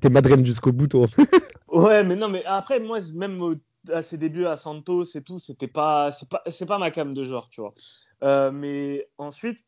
[0.00, 1.06] T'es madrilène jusqu'au bout, toi.
[1.68, 3.56] ouais, mais non, mais après, moi, même
[3.92, 7.24] à ses débuts à Santos et tout, c'était pas, c'est pas, pas ma cam de
[7.24, 7.74] joueur, tu vois.
[8.22, 9.64] Euh, mais ensuite,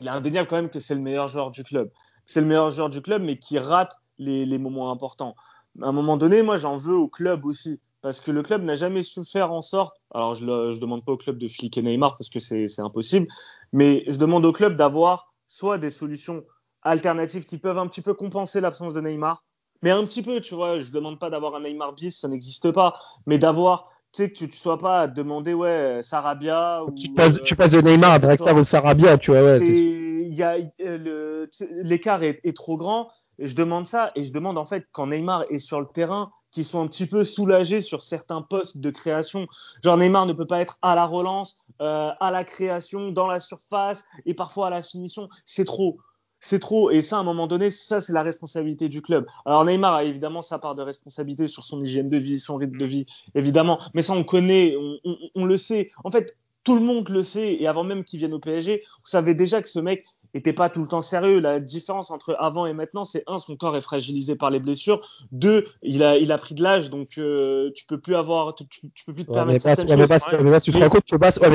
[0.00, 1.90] il est indéniable quand même que c'est le meilleur joueur du club.
[2.26, 5.34] C'est le meilleur joueur du club, mais qui rate les, moments importants.
[5.80, 7.80] À un moment donné, moi, j'en veux au club aussi.
[8.02, 11.12] Parce que le club n'a jamais su faire en sorte, alors je ne demande pas
[11.12, 13.26] au club de fliquer Neymar parce que c'est impossible,
[13.74, 16.42] mais je demande au club d'avoir soit des solutions
[16.80, 19.44] alternatives qui peuvent un petit peu compenser l'absence de Neymar,
[19.82, 22.70] mais un petit peu, tu vois, je demande pas d'avoir un Neymar bis, ça n'existe
[22.70, 26.84] pas, mais d'avoir tu sais, que tu ne sois pas à demander, ouais, Sarabia.
[26.84, 29.58] Ou, tu, passes, tu passes de Neymar à Draxler ou Sarabia, tu vois, ouais.
[29.60, 31.46] Y a, euh,
[31.82, 33.08] l'écart est, est, trop grand.
[33.38, 36.30] Et je demande ça, et je demande en fait, quand Neymar est sur le terrain,
[36.52, 39.46] qu'ils soient un petit peu soulagés sur certains postes de création.
[39.84, 43.38] Genre Neymar ne peut pas être à la relance, euh, à la création, dans la
[43.38, 45.28] surface et parfois à la finition.
[45.44, 45.98] C'est trop
[46.40, 46.90] c'est trop.
[46.90, 49.26] Et ça, à un moment donné, ça, c'est la responsabilité du club.
[49.44, 52.78] Alors Neymar a évidemment sa part de responsabilité sur son hygiène de vie, son rythme
[52.78, 53.78] de vie, évidemment.
[53.94, 55.90] Mais ça, on connaît, on, on, on le sait.
[56.02, 57.54] En fait, tout le monde le sait.
[57.54, 60.68] Et avant même qu'il vienne au PSG, vous savez déjà que ce mec, était pas
[60.68, 61.40] tout le temps sérieux.
[61.40, 65.00] La différence entre avant et maintenant, c'est un, son corps est fragilisé par les blessures.
[65.32, 68.64] Deux, il a, il a pris de l'âge, donc euh, tu peux plus avoir, tu,
[68.66, 70.08] tu peux plus te permettre certaines choses.
[70.42, 71.12] Mais tu te rends compte,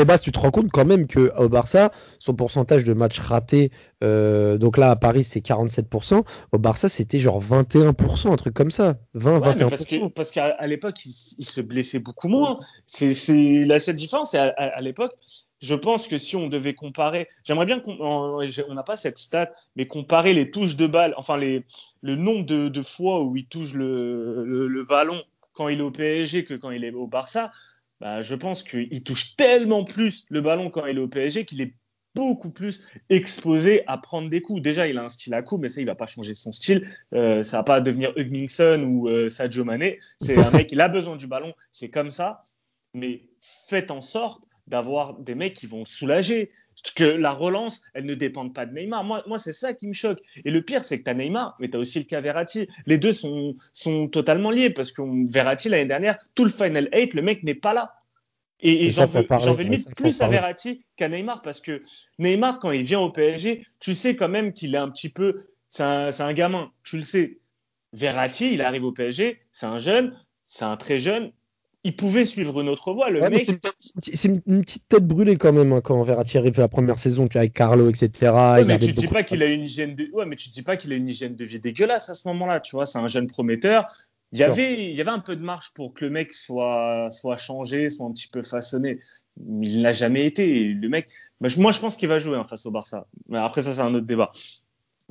[0.07, 3.71] mais tu te rends compte quand même que au Barça, son pourcentage de matchs ratés,
[4.03, 8.71] euh, donc là à Paris c'est 47%, au Barça c'était genre 21%, un truc comme
[8.71, 10.09] ça, 20, 21%.
[10.11, 12.59] Parce qu'à l'époque il, il, se blessait beaucoup moins.
[12.85, 14.33] C'est la seule différence.
[14.35, 15.13] à, à l'époque
[15.61, 19.51] je pense que si on devait comparer, j'aimerais bien qu'on on n'a pas cette stat,
[19.75, 24.85] mais comparer les touches de balle, enfin le nombre de, fois où il touche le,
[24.87, 25.21] ballon
[25.53, 27.51] quand il est au PSG que quand il est au Barça,
[28.01, 31.61] bah, je pense qu'il touche tellement plus le ballon quand il est au PSG qu'il
[31.61, 31.73] est
[32.13, 34.61] beaucoup plus exposé à prendre des coups.
[34.61, 36.87] Déjà, il a un style à coups, mais ça, il va pas changer son style.
[37.13, 39.99] Euh, ça va pas devenir Hugminson ou euh, Sadio Mané.
[40.21, 42.43] C'est un mec, il a besoin du ballon, c'est comme ça.
[42.93, 46.51] Mais faites en sorte d'avoir des mecs qui vont soulager.
[46.95, 49.03] Que la relance, elle ne dépend pas de Neymar.
[49.03, 50.19] Moi, moi c'est ça qui me choque.
[50.43, 52.67] Et le pire, c'est que tu as Neymar, mais tu as aussi le cas Verratti.
[52.85, 55.01] Les deux sont, sont totalement liés parce que
[55.31, 57.95] Verratti, l'année dernière, tout le Final 8, le mec n'est pas là.
[58.61, 61.81] Et, j'en veux, veux, limite plus à Verratti qu'à Neymar parce que
[62.19, 65.47] Neymar, quand il vient au PSG, tu sais quand même qu'il est un petit peu.
[65.69, 67.39] C'est un, un, gamin, tu le sais.
[67.93, 71.31] Verratti, il arrive au PSG, c'est un jeune, c'est un très jeune,
[71.85, 73.11] il pouvait suivre une autre voie.
[73.11, 73.47] Le mec...
[74.01, 77.37] C'est une, petite tête brûlée quand même hein, quand Verratti arrive la première saison, tu
[77.37, 78.31] avec Carlo, etc.
[78.31, 80.77] Ouais, mais tu dis pas qu'il a une hygiène de, ouais, mais tu dis pas
[80.77, 82.59] qu'il a une hygiène de vie dégueulasse à ce moment-là.
[82.59, 83.85] Tu vois, c'est un jeune prometteur.
[84.31, 87.09] Il y avait, il y avait un peu de marge pour que le mec soit,
[87.11, 88.99] soit changé, soit un petit peu façonné.
[89.61, 90.63] Il l'a jamais été.
[90.69, 91.07] le mec,
[91.39, 93.05] bah, moi, je pense qu'il va jouer hein, face au Barça.
[93.31, 94.31] Après, ça, c'est un autre débat.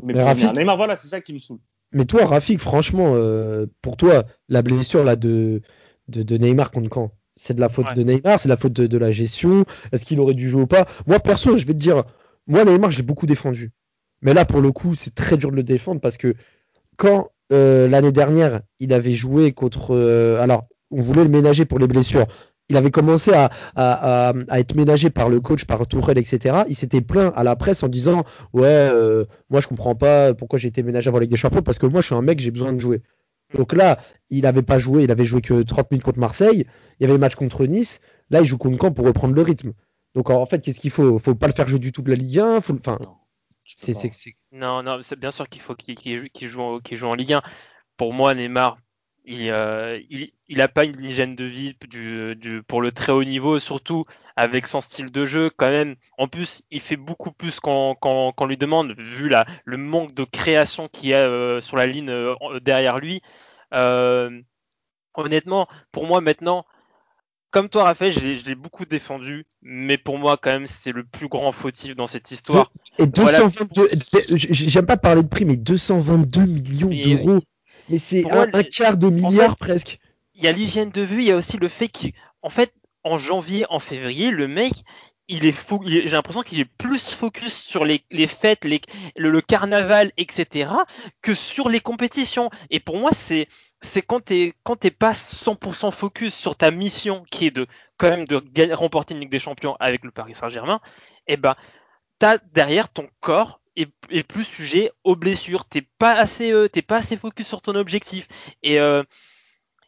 [0.03, 1.61] Mais, mais Neymar, voilà, c'est ça qui me saoule.
[1.93, 5.63] Mais toi, Rafik, franchement, euh, pour toi, la blessure là de
[6.09, 7.11] de, Neymar contre quand?
[7.37, 9.65] C'est de la faute de Neymar, c'est de la faute de, la gestion?
[9.93, 10.87] Est-ce qu'il aurait dû jouer ou pas?
[11.07, 12.05] Moi, perso, je vais te dire,
[12.47, 13.73] moi, Neymar, j'ai beaucoup défendu.
[14.23, 16.35] Mais là, pour le coup, c'est très dur de le défendre parce que
[16.97, 19.95] quand euh, l'année dernière, il avait joué contre.
[19.95, 22.27] Euh, alors, on voulait le ménager pour les blessures.
[22.71, 26.63] Il avait commencé à, être ménagé par le coach, par Tourelle, etc.
[26.69, 30.59] Il s'était plaint à la presse en disant Ouais, euh, moi je comprends pas pourquoi
[30.59, 32.51] j'ai été ménagé avant les des Champions parce que moi je suis un mec, j'ai
[32.51, 33.03] besoin de jouer.
[33.57, 33.99] Donc là,
[34.31, 36.67] il n'avait pas joué, il avait joué que 30 minutes contre Marseille.
[36.99, 38.01] Il y avait le match contre Nice.
[38.31, 39.73] Là, il joue contre Caen pour reprendre le rythme.
[40.15, 41.19] Donc en fait, qu'est-ce qu'il faut?
[41.19, 42.57] Faut pas le faire jouer du tout de la Ligue 1.
[42.59, 42.99] Enfin,
[43.77, 43.95] c'est,
[44.53, 47.43] non, non, c'est bien sûr qu'il faut qu'il, joue, joue, en Ligue 1.
[47.97, 48.79] Pour moi, Neymar,
[49.25, 50.01] il, euh,
[50.49, 54.05] il, a pas une hygiène de vie du, du, pour le très haut niveau, surtout
[54.37, 55.51] avec son style de jeu.
[55.51, 57.97] Quand même, en plus, il fait beaucoup plus qu'on,
[58.47, 62.11] lui demande, vu la, le manque de création qu'il y a euh, sur la ligne
[62.11, 63.23] euh, derrière lui.
[63.75, 64.41] Euh,
[65.15, 66.65] honnêtement, pour moi maintenant,
[67.55, 71.29] comme toi, Raphaël, je l'ai beaucoup défendu, mais pour moi, quand même, c'est le plus
[71.29, 72.73] grand fautif dans cette histoire.
[72.99, 73.87] Et 222,
[74.51, 77.41] j'aime pas parler de prix, mais 222 millions d'euros.
[77.89, 80.01] Mais c'est un, quart de milliard presque.
[80.35, 83.19] Il y a l'hygiène de vue, il y a aussi le fait qu'en fait, en
[83.19, 84.73] janvier, en février, le mec,
[85.29, 85.81] il est fou.
[85.87, 88.67] J'ai l'impression qu'il est plus focus sur les, fêtes,
[89.17, 90.71] le, carnaval, etc.,
[91.23, 92.51] que sur les compétitions.
[92.71, 93.49] Et pour moi, c'est
[93.81, 98.11] c'est quand t'es quand t'es pas 100% focus sur ta mission, qui est de quand
[98.11, 100.81] même de remporter une Ligue des Champions avec le Paris Saint-Germain.
[101.27, 101.55] Et eh ben,
[102.19, 105.65] t'as derrière ton corps est, plus sujet aux blessures.
[105.65, 108.29] T'es pas assez euh, t'es pas assez focus sur ton objectif.
[108.63, 109.03] Et euh,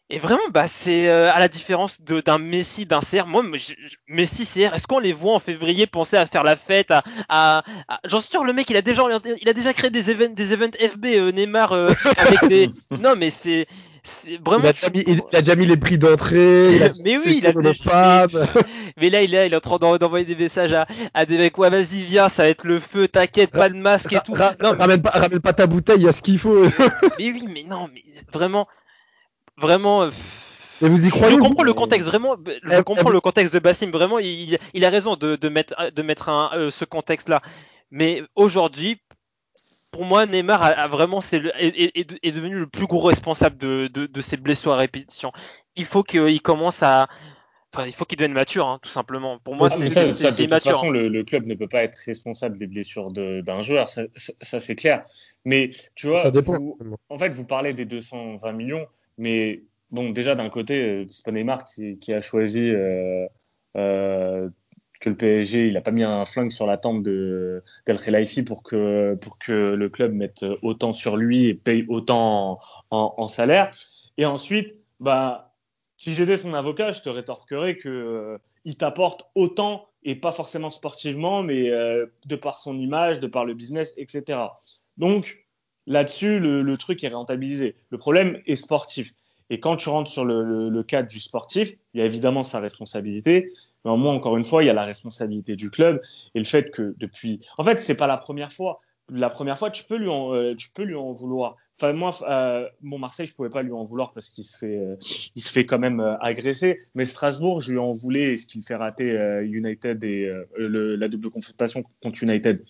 [0.09, 3.27] et vraiment, bah, c'est euh, à la différence d'un Messi, d'un CR.
[3.27, 3.43] Moi,
[4.07, 7.65] Messi, CR, est-ce qu'on les voit en février penser à faire la fête à, à,
[8.05, 9.03] J'en suis sûr, le mec, il a déjà,
[9.41, 12.71] il a déjà créé des events, des events FB, euh, Neymar, euh, avec des.
[13.01, 13.67] Non, mais c'est.
[14.45, 16.79] Vraiment, il, a déjà mis, il, a déjà mis les prix d'entrée.
[17.03, 18.27] mais oui, il a déjà
[19.01, 21.59] Mais là, il est, il est en train d'envoyer des messages à, à des mecs.
[21.59, 24.37] Ouais, vas-y, viens, ça va être le feu, t'inquiète, pas de masque et tout.
[24.37, 26.63] non, ramène pas, ramène pas ta bouteille, il y a ce qu'il faut.
[27.19, 28.69] mais oui, mais non, mais vraiment,
[29.59, 30.03] vraiment.
[30.03, 30.11] Euh,
[30.81, 32.37] mais vous y croyez Je comprends le contexte vraiment.
[32.63, 34.19] Je comprends le contexte de Bassim vraiment.
[34.19, 37.41] Il, il a raison de, de mettre de mettre un, euh, ce contexte-là.
[37.91, 39.01] Mais aujourd'hui,
[39.93, 43.89] pour moi, Neymar a, vraiment c'est est, est, est, devenu le plus gros responsable de,
[43.93, 45.33] de, de ces blessures à répétition.
[45.77, 47.09] Il faut qu'il commence à
[47.87, 49.39] il faut qu'il devienne mature, hein, tout simplement.
[49.39, 51.99] Pour moi, c'est ça, ça, De toute façon, le, le, club ne peut pas être
[52.07, 55.05] responsable des blessures d'un joueur, ça, ça c'est clair.
[55.45, 56.31] Mais tu vois,
[57.09, 58.87] en fait, vous parlez des 220 millions,
[59.19, 63.27] mais bon, déjà d'un côté, euh, c'est pas Neymar qui, qui, a choisi euh,
[63.77, 64.49] euh,
[65.01, 68.43] que le PSG, il n'a pas mis un flingue sur la tempe de d'El Khelaifi
[68.43, 72.61] pour que pour que le club mette autant sur lui et paye autant
[72.91, 73.71] en, en salaire.
[74.19, 75.46] Et ensuite, bah
[75.97, 80.71] si j'étais son avocat, je te rétorquerais que euh, il t'apporte autant et pas forcément
[80.71, 84.39] sportivement, mais euh, de par son image, de par le business, etc.
[84.99, 85.47] Donc
[85.87, 87.75] là-dessus, le, truc est rentabilisé.
[87.91, 89.15] Le problème est sportif.
[89.51, 93.53] Et quand tu rentres sur le, cadre du sportif, il y a évidemment sa responsabilité,
[93.85, 96.01] mais au moins encore une fois, il y a la responsabilité du club
[96.35, 98.81] et le fait que depuis, en fait, c'est pas la première fois.
[99.09, 101.57] La première fois, tu peux lui euh, tu peux lui en vouloir.
[101.79, 104.79] Enfin, moi, euh, bon, Marseille, je pouvais pas lui en vouloir parce qu'il se fait,
[104.79, 104.97] euh,
[105.35, 106.79] il se fait quand même euh, agresser.
[106.95, 111.09] Mais Strasbourg, je lui en voulais ce qu'il fait rater euh, United et le, la
[111.09, 112.65] double confrontation contre United.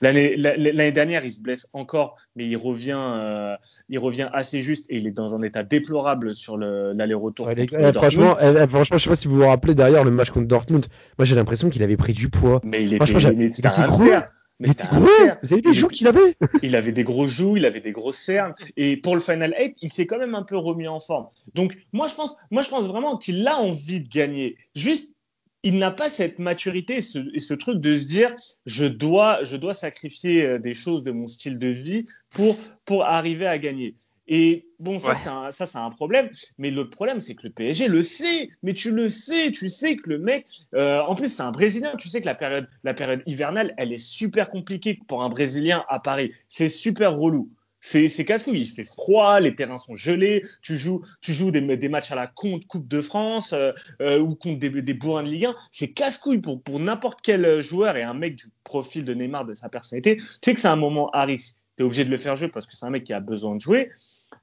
[0.00, 3.56] L'année dernière, il se blesse encore, mais il revient,
[3.88, 7.46] il revient assez juste et il est dans un état déplorable sur l'aller-retour.
[7.46, 8.36] Ouais, franchement,
[8.68, 10.86] franchement, je sais pas si vous vous rappelez derrière le match contre Dortmund.
[11.16, 12.60] Moi, j'ai l'impression qu'il avait pris du poids.
[12.64, 14.26] Mais il était, il était, un
[14.60, 15.04] mais c'était gros,
[15.42, 18.18] vous avez des joues qu'il avait Il avait des gros joues, il avait des grosses
[18.18, 18.54] cernes.
[18.76, 21.26] Et pour le Final 8, il s'est quand même un peu remis en forme.
[21.54, 24.56] Donc, moi, je pense, moi, je pense vraiment qu'il a envie de gagner.
[24.74, 25.14] Juste,
[25.64, 28.34] il n'a pas cette maturité et ce, et ce, truc de se dire
[28.66, 33.04] je dois, je dois sacrifier euh, des choses de mon style de vie pour, pour
[33.04, 33.96] arriver à gagner.
[34.26, 35.50] Et bon, ça, ouais.
[35.52, 36.30] c'est un problème.
[36.58, 38.48] Mais le problème, c'est que le PSG le sait.
[38.62, 39.50] Mais tu le sais.
[39.50, 41.94] Tu sais que le mec, euh, en plus, c'est un Brésilien.
[41.96, 45.84] Tu sais que la période, la période hivernale, elle est super compliquée pour un Brésilien
[45.88, 46.32] à Paris.
[46.48, 47.50] C'est super relou.
[47.80, 48.62] C'est, casse-couille.
[48.62, 50.42] Il fait froid, les terrains sont gelés.
[50.62, 54.36] Tu joues, tu joues des, des matchs à la Coupe de France euh, euh, ou
[54.36, 55.56] contre des, des bourrins de Ligue 1.
[55.70, 59.52] C'est casse-couille pour, pour n'importe quel joueur et un mec du profil de Neymar, de
[59.52, 60.16] sa personnalité.
[60.16, 61.58] Tu sais que c'est un moment à risque.
[61.76, 63.54] Tu es obligé de le faire jouer parce que c'est un mec qui a besoin
[63.56, 63.90] de jouer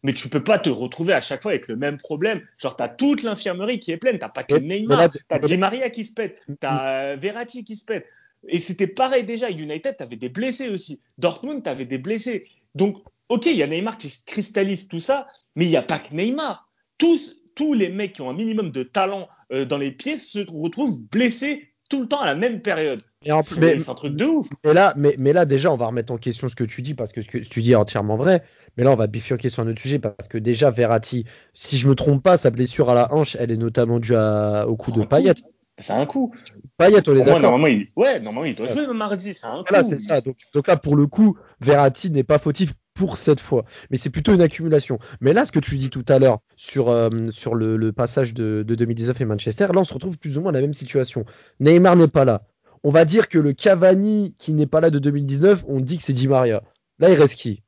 [0.04, 2.42] mais tu peux pas te retrouver à chaque fois avec le même problème.
[2.58, 4.18] Genre, tu as toute l'infirmerie qui est pleine.
[4.18, 7.76] T'as pas que Neymar, tu as Di Maria qui se pète, tu as Verratti qui
[7.76, 8.08] se pète.
[8.48, 9.50] Et c'était pareil déjà.
[9.50, 11.02] United, tu avais des blessés aussi.
[11.18, 12.48] Dortmund, tu avais des blessés.
[12.74, 12.98] Donc,
[13.30, 16.14] ok, il y a Neymar qui cristallise tout ça, mais il n'y a pas que
[16.16, 16.68] Neymar.
[16.98, 20.40] Tous, tous les mecs qui ont un minimum de talent euh, dans les pieds se
[20.52, 23.04] retrouvent blessés tout le temps à la même période.
[23.24, 24.48] C'est un truc de ouf.
[24.64, 26.96] Mais là, mais, mais, là, déjà, on va remettre en question ce que tu dis
[26.96, 28.44] parce que ce que tu dis est entièrement vrai.
[28.78, 31.88] Mais là, on va bifurquer sur un autre sujet parce que déjà, Verratti, si je
[31.88, 35.04] me trompe pas, sa blessure à la hanche, elle est notamment due au coup de
[35.04, 35.36] Payet.
[35.78, 36.34] C'est un coup.
[36.78, 37.40] Payet, on est d'accord.
[37.40, 37.86] Normalement, il...
[37.96, 39.34] Ouais, normalement, il doit jouer le mardi.
[39.34, 40.22] C'est un voilà, c'est ça.
[40.22, 43.66] Donc, donc, là, pour le coup, Verratti n'est pas fautif pour cette fois.
[43.90, 45.00] Mais c'est plutôt une accumulation.
[45.22, 48.34] Mais là, ce que tu dis tout à l'heure sur, euh, sur le, le, passage
[48.34, 50.74] de, de 2019 et Manchester, là, on se retrouve plus ou moins à la même
[50.74, 51.26] situation.
[51.60, 52.44] Neymar n'est pas là
[52.84, 56.04] on va dire que le Cavani qui n'est pas là de 2019, on dit que
[56.04, 56.64] c'est Di Maria.
[57.00, 57.64] Là, il reste qui?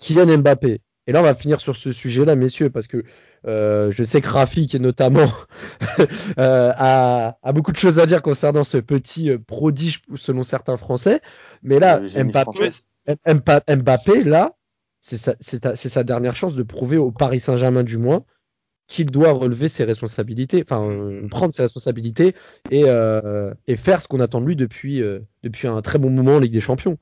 [0.00, 0.80] Kylian Mbappé.
[1.08, 3.02] Et là, on va finir sur ce sujet-là, messieurs, parce que
[3.46, 5.28] euh, je sais que Rafik, notamment,
[6.38, 10.76] euh, a, a, beaucoup de choses à dire concernant ce petit euh, prodige, selon certains
[10.76, 11.20] Français.
[11.64, 12.72] Mais là, Mbappé,
[13.26, 14.54] Mbappé, Mbappé, là,
[15.00, 15.34] c'est sa,
[15.74, 18.24] sa, dernière chance de prouver au Paris Saint-Germain, du moins,
[18.92, 22.34] qu'il doit relever ses responsabilités, enfin euh, prendre ses responsabilités
[22.70, 26.10] et, euh, et faire ce qu'on attend de lui depuis, euh, depuis un très bon
[26.10, 26.98] moment en Ligue des Champions.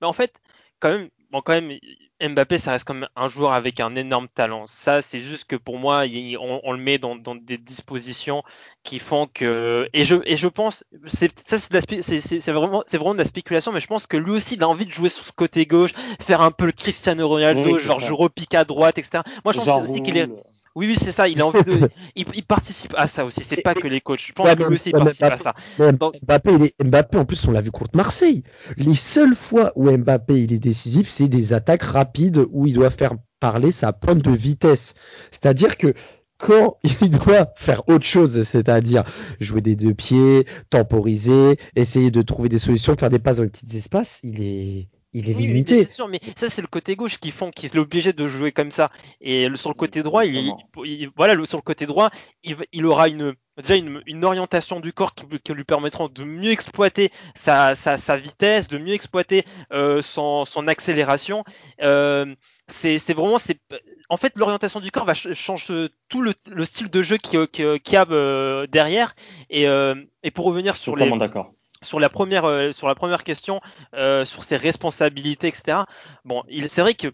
[0.00, 0.40] Mais en fait,
[0.78, 1.72] quand même, bon, quand même,
[2.20, 4.66] Mbappé, ça reste comme un joueur avec un énorme talent.
[4.66, 6.04] Ça, c'est juste que pour moi,
[6.40, 8.42] on, on le met dans, dans, des dispositions
[8.84, 9.88] qui font que.
[9.92, 13.80] Et je, et je pense, c'est, ça, c'est, vraiment, c'est vraiment de la spéculation, mais
[13.80, 16.40] je pense que lui aussi, il a envie de jouer sur ce côté gauche, faire
[16.40, 19.22] un peu le Cristiano Ronaldo, oui, genre au pic à droite, etc.
[19.44, 20.30] Moi, je pense qu'il est.
[20.76, 21.26] Oui, oui, c'est ça.
[21.26, 21.88] Il a envie de.
[22.16, 23.42] il, il, participe à ça aussi.
[23.42, 24.26] C'est pas que les coachs.
[24.26, 25.92] Je pense ouais, que lui aussi il participe Mbappé, à ça.
[25.92, 26.14] Donc...
[26.22, 26.84] Mbappé, il est...
[26.84, 28.42] Mbappé, en plus, on l'a vu contre Marseille.
[28.76, 32.90] Les seules fois où Mbappé il est décisif, c'est des attaques rapides où il doit
[32.90, 34.94] faire parler sa pointe de vitesse.
[35.30, 35.94] C'est-à-dire que
[36.36, 39.02] quand il doit faire autre chose, c'est-à-dire
[39.40, 43.48] jouer des deux pieds, temporiser, essayer de trouver des solutions, faire des passes dans les
[43.48, 45.84] petits espaces, il est il est oui, limité.
[45.84, 48.52] C'est sûr, mais ça c'est le côté gauche qui font qu'il est obligé de jouer
[48.52, 48.90] comme ça.
[49.20, 50.52] Et sur le côté droit, il,
[50.84, 52.10] il, voilà, sur le côté droit,
[52.42, 56.24] il, il aura une déjà une, une, orientation du corps qui, qui, lui permettront de
[56.24, 61.44] mieux exploiter sa, sa, sa vitesse, de mieux exploiter euh, son, son, accélération.
[61.82, 62.34] Euh,
[62.68, 63.60] c'est vraiment, c'est
[64.08, 67.62] en fait l'orientation du corps va changer tout le, le, style de jeu qu'il qui,
[67.80, 69.14] qui a euh, derrière.
[69.50, 72.94] Et, euh, et pour revenir sur Totalement les d'accord sur la première euh, sur la
[72.94, 73.60] première question
[73.94, 75.80] euh, sur ses responsabilités etc
[76.24, 77.08] bon il c'est vrai que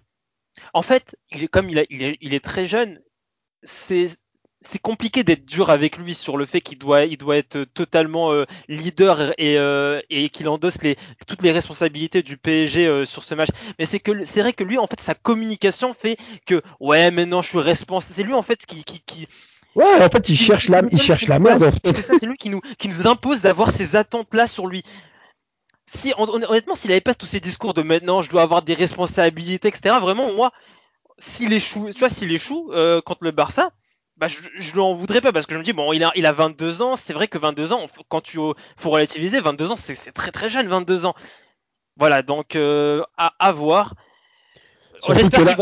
[0.75, 3.01] en fait il comme il, est, il est très jeune
[3.65, 4.07] c'est
[4.65, 8.33] c'est compliqué d'être dur avec lui sur le fait qu'il doit, il doit être totalement
[8.33, 10.97] euh, leader et, euh, et qu'il endosse les,
[11.27, 13.49] toutes les responsabilités du PSG euh, sur ce match.
[13.79, 17.43] Mais c'est que c'est vrai que lui, en fait, sa communication fait que ouais, maintenant
[17.43, 18.15] je suis responsable.
[18.15, 19.29] C'est lui en fait qui, qui, qui,
[19.75, 21.65] Ouais, en fait, il cherche la, il cherche la merde.
[21.65, 21.97] En fait.
[21.97, 24.83] C'est ça, c'est lui qui nous, qui nous impose d'avoir ces attentes-là sur lui.
[25.87, 29.69] Si, honnêtement, s'il avait pas tous ces discours de maintenant, je dois avoir des responsabilités,
[29.69, 29.97] etc.
[30.01, 30.53] Vraiment, moi,
[31.19, 33.71] s'il échoue, tu vois, s'il échoue euh, contre le Barça,
[34.17, 36.13] bah, je, je lui en voudrais pas parce que je me dis bon, il a,
[36.15, 36.97] il a 22 ans.
[36.97, 38.39] C'est vrai que 22 ans, quand tu
[38.77, 41.15] faut relativiser, 22 ans, c'est très très jeune, 22 ans.
[41.97, 43.95] Voilà, donc euh, à, à voir.
[45.07, 45.55] J'espère là...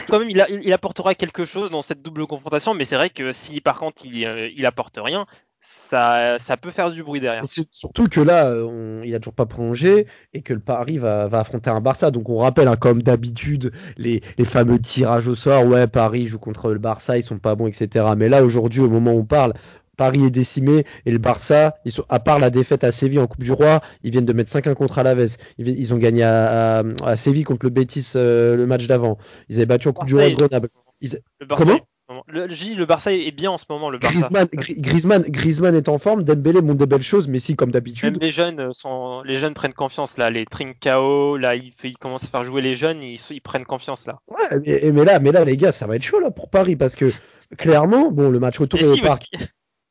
[0.00, 2.96] que quand même il, a, il, apportera quelque chose dans cette double confrontation, mais c'est
[2.96, 5.26] vrai que si par contre il, euh, il apporte rien,
[5.66, 7.42] ça, ça peut faire du bruit derrière.
[7.46, 11.26] C'est surtout que là, on, il a toujours pas prolongé et que le Paris va,
[11.26, 12.10] va affronter un Barça.
[12.10, 15.64] Donc on rappelle, hein, comme d'habitude, les, les fameux tirages au sort.
[15.64, 18.06] Ouais, Paris joue contre le Barça, ils sont pas bons, etc.
[18.16, 19.54] Mais là, aujourd'hui, au moment où on parle,
[19.96, 23.26] Paris est décimé et le Barça, ils sont, à part la défaite à Séville en
[23.26, 25.36] Coupe du Roi, ils viennent de mettre 5-1 contre Alaves.
[25.58, 29.18] Ils, ils ont gagné à, à, à, Séville contre le Betis euh, le match d'avant.
[29.48, 30.68] Ils avaient battu en Coupe du Roi Grenoble.
[31.00, 31.18] Ils...
[31.48, 31.80] Comment
[32.28, 33.88] le, le Barça est bien en ce moment.
[33.88, 34.14] Le Barça.
[34.14, 36.22] Griezmann, Griezmann, Griezmann est en forme.
[36.22, 38.18] Dembélé montre des belles choses, mais si comme d'habitude.
[38.20, 40.30] Les jeunes sont, les jeunes prennent confiance là.
[40.30, 44.18] Les Trincao, là, ils, commencent à faire jouer les jeunes, ils, ils prennent confiance là.
[44.28, 46.76] Ouais, mais, mais, là, mais là, les gars, ça va être chaud là pour Paris
[46.76, 47.12] parce que
[47.56, 49.24] clairement, bon, le match retour est au parc.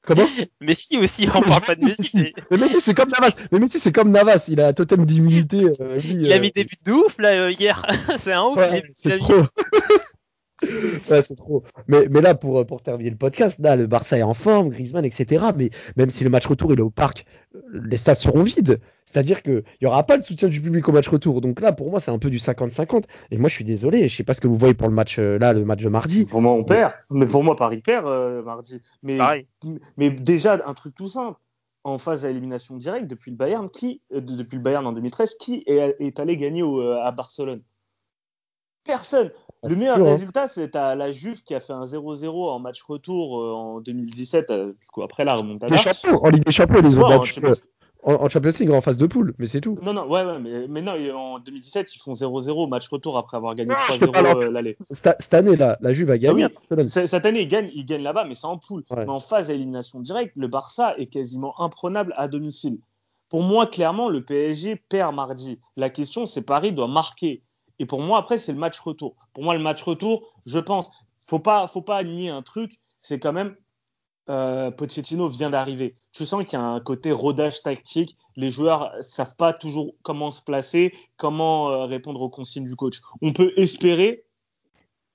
[0.06, 0.28] Comment?
[0.60, 2.18] Messi aussi, on parle pas de Messi.
[2.18, 2.34] mais...
[2.52, 3.36] mais Messi, c'est comme Navas.
[3.52, 4.48] Mais Messi, c'est comme Navas.
[4.50, 5.64] Il a un totem d'immunité.
[5.80, 7.86] Euh, il a mis des buts de ouf là hier.
[8.18, 8.58] c'est un ouf.
[8.58, 9.44] Ouais, c'est trop.
[11.10, 11.64] ouais, c'est trop.
[11.88, 15.06] Mais, mais là, pour, pour terminer le podcast, là, le Barça est en forme, Griezmann,
[15.06, 15.46] etc.
[15.56, 17.26] Mais même si le match retour il est au parc,
[17.72, 18.80] les stades seront vides.
[19.06, 21.42] C'est-à-dire qu'il n'y aura pas le soutien du public au match retour.
[21.42, 23.04] Donc là, pour moi, c'est un peu du 50-50.
[23.32, 24.08] Et moi, je suis désolé.
[24.10, 26.26] Je sais pas ce que vous voyez pour le match là, le match de mardi.
[26.26, 26.94] Pour moi, on perd.
[27.10, 28.82] Mais pour moi, Paris perd euh, mardi.
[29.04, 29.48] Mais, Pareil.
[29.98, 31.38] mais déjà, un truc tout simple.
[31.86, 35.36] En phase à élimination directe, depuis le Bayern, qui, euh, depuis le Bayern en 2013,
[35.36, 37.62] qui est, est allé gagner au, euh, à Barcelone?
[38.86, 39.32] Personne.
[39.66, 40.04] Le meilleur hein.
[40.04, 43.80] résultat, c'est à la Juve qui a fait un 0-0 en match retour euh, en
[43.80, 45.74] 2017, euh, du coup, après la remontada.
[45.74, 47.66] Les champions, en Ligue des Champions, ils les ont Ouais, en battus
[48.06, 49.78] en, en Champions League en phase de poule, mais c'est tout.
[49.82, 53.38] Non, non, ouais, ouais, mais, mais non, en 2017, ils font 0-0 match retour après
[53.38, 54.78] avoir gagné Ah, je fais pas 3-0 leur- euh, l'aller.
[54.92, 56.48] Cette, année, là, la Juve a gagné.
[56.70, 56.84] Ah.
[56.86, 58.84] C- Cette année, ils gagnent, ils gagnent là-bas, mais c'est en poule.
[58.90, 59.06] Ouais.
[59.06, 62.80] Mais en phase à élimination directe, le Barça est quasiment imprenable à domicile.
[63.30, 65.60] Pour moi, clairement, le PSG perd mardi.
[65.78, 67.42] La question, c'est Paris doit marquer.
[67.84, 69.14] Et pour moi, après, c'est le match retour.
[69.34, 73.20] Pour moi, le match retour, je pense, faut pas, faut pas nier un truc, c'est
[73.20, 73.58] quand même
[74.30, 75.94] euh, Pochettino vient d'arriver.
[76.14, 78.18] Tu sens qu'il y a un côté rodage tactique.
[78.38, 83.02] Les joueurs savent pas toujours comment se placer, comment euh, répondre aux consignes du coach.
[83.22, 84.24] On peut espérer,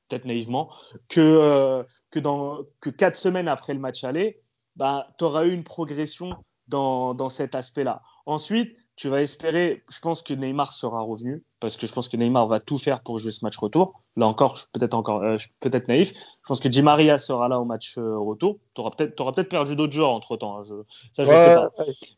[0.08, 0.70] peut-être naïvement,
[1.08, 4.42] que, euh, que quatre semaines après le match aller,
[4.76, 8.02] bah, tu auras eu une progression dans, dans cet aspect-là.
[8.26, 12.16] Ensuite, tu vas espérer, je pense que Neymar sera revenu, parce que je pense que
[12.16, 14.02] Neymar va tout faire pour jouer ce match retour.
[14.16, 16.12] Là encore, je suis peut-être encore, euh, peut-être naïf.
[16.12, 18.58] Je pense que Di Maria sera là au match euh, retour.
[18.74, 20.64] Tu auras peut-être, peut-être perdu d'autres joueurs entre temps.
[20.64, 20.74] Je,
[21.12, 21.70] ça, je Ouais, sais pas.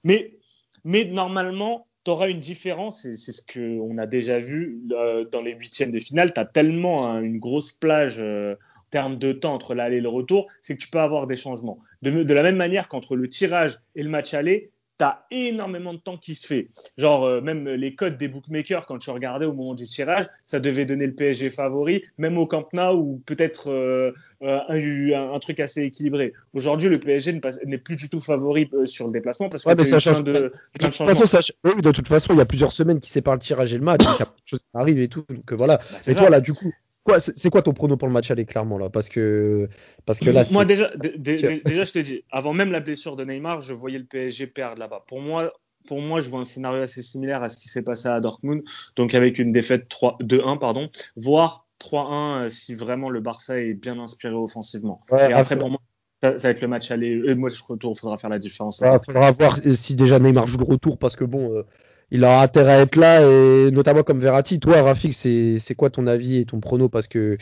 [0.05, 0.39] Mais,
[0.85, 5.43] mais normalement, tu auras une différence, et c'est ce qu'on a déjà vu euh, dans
[5.43, 6.33] les huitièmes de finale.
[6.33, 8.57] Tu as tellement hein, une grosse plage en
[8.91, 11.79] termes de temps entre l'aller et le retour, c'est que tu peux avoir des changements.
[12.01, 14.71] De, de la même manière qu'entre le tirage et le match aller,
[15.01, 16.69] tu as énormément de temps qui se fait.
[16.99, 20.61] Genre, euh, même les codes des bookmakers, quand tu regardais au moment du tirage, ça
[20.61, 25.39] devait donner le PSG favori, même au Camp Nou, ou peut-être euh, euh, un, un,
[25.39, 26.35] truc assez équilibré.
[26.53, 29.79] Aujourd'hui, le PSG n'est plus du tout favori euh, sur le déplacement parce Ouais, que
[29.79, 32.35] mais t'as ça change de, De de toute façon, ça, oui, mais de toute façon,
[32.35, 34.05] il y a plusieurs semaines qui séparent le tirage et le match.
[34.05, 35.25] donc Il y a plein de choses qui arrivent et tout.
[35.31, 35.79] Donc voilà.
[35.79, 36.21] Bah, Et ça.
[36.21, 36.73] toi, là, du coup,
[37.05, 38.91] quoi, c'est quoi ton prono pour le match aller, clairement, là?
[38.91, 39.69] Parce que,
[40.07, 43.61] parce que là, Moi, déjà, déjà, je te dis, avant même la blessure de Neymar,
[43.61, 45.05] je voyais le PSG perdre là-bas.
[45.07, 45.53] Pour moi,
[45.87, 48.63] pour moi, je vois un scénario assez similaire à ce qui s'est passé à Dortmund,
[48.97, 53.75] donc avec une défaite 3 2-1, pardon, voire 3-1 euh, si vraiment le Barça est
[53.75, 55.01] bien inspiré offensivement.
[55.11, 55.81] Ouais, Et après, pour moi,
[56.23, 57.23] ça, ça va être le match aller.
[57.27, 58.83] Et moi, je retour, il faudra faire la différence.
[58.85, 61.63] il faudra voir si déjà Neymar joue le retour parce que bon, euh,
[62.11, 64.59] il a intérêt à être là et notamment comme Verratti.
[64.59, 66.89] Toi, Rafik, c'est quoi ton avis et ton prono?
[66.89, 67.39] Parce que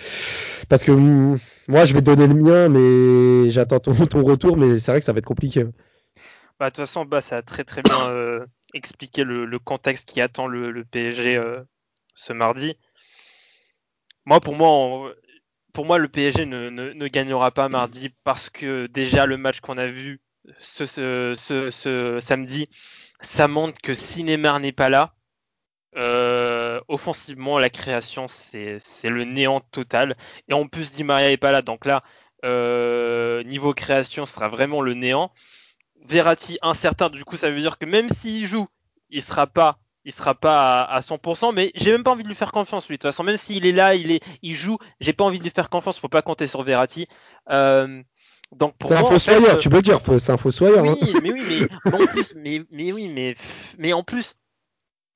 [0.68, 1.38] parce que mm,
[1.68, 3.92] moi, je vais donner le mien, mais j'attends ton,
[4.22, 5.64] retour, mais c'est vrai que ça va être compliqué.
[6.58, 8.44] Bah, de toute façon, bah, ça a très très bien euh,
[8.74, 11.62] expliqué le, contexte qui attend le, PSG euh,
[12.14, 12.76] ce mardi.
[14.26, 15.12] Moi, pour moi,
[15.72, 19.60] pour moi, le PSG ne, ne- ne gagnera pas mardi parce que déjà le match
[19.60, 20.20] qu'on a vu
[20.60, 22.68] ce samedi,
[23.20, 25.14] ça montre que si Neymar n'est pas là,
[25.96, 30.16] euh, offensivement, la création, c'est le néant total.
[30.48, 32.02] Et en plus, Di Maria n'est pas là, donc là,
[32.44, 35.32] euh, niveau création, ce sera vraiment le néant.
[36.04, 38.68] Verratti incertain, du coup ça veut dire que même s'il joue,
[39.10, 42.34] il sera pas, sera pas à, à 100%, mais j'ai même pas envie de lui
[42.34, 42.96] faire confiance lui.
[42.96, 45.44] De toute façon, même s'il est là, il est, il joue, j'ai pas envie de
[45.44, 45.98] lui faire confiance.
[45.98, 47.08] Faut pas compter sur Verratti.
[47.50, 48.02] Euh,
[48.56, 50.84] donc C'est un en fait, fossoyeur, euh, tu peux le dire, c'est un fossoyeur.
[50.84, 50.96] hein.
[51.00, 53.36] oui, mais oui, mais, mais en plus, mais, mais oui, mais,
[53.78, 54.36] mais en plus,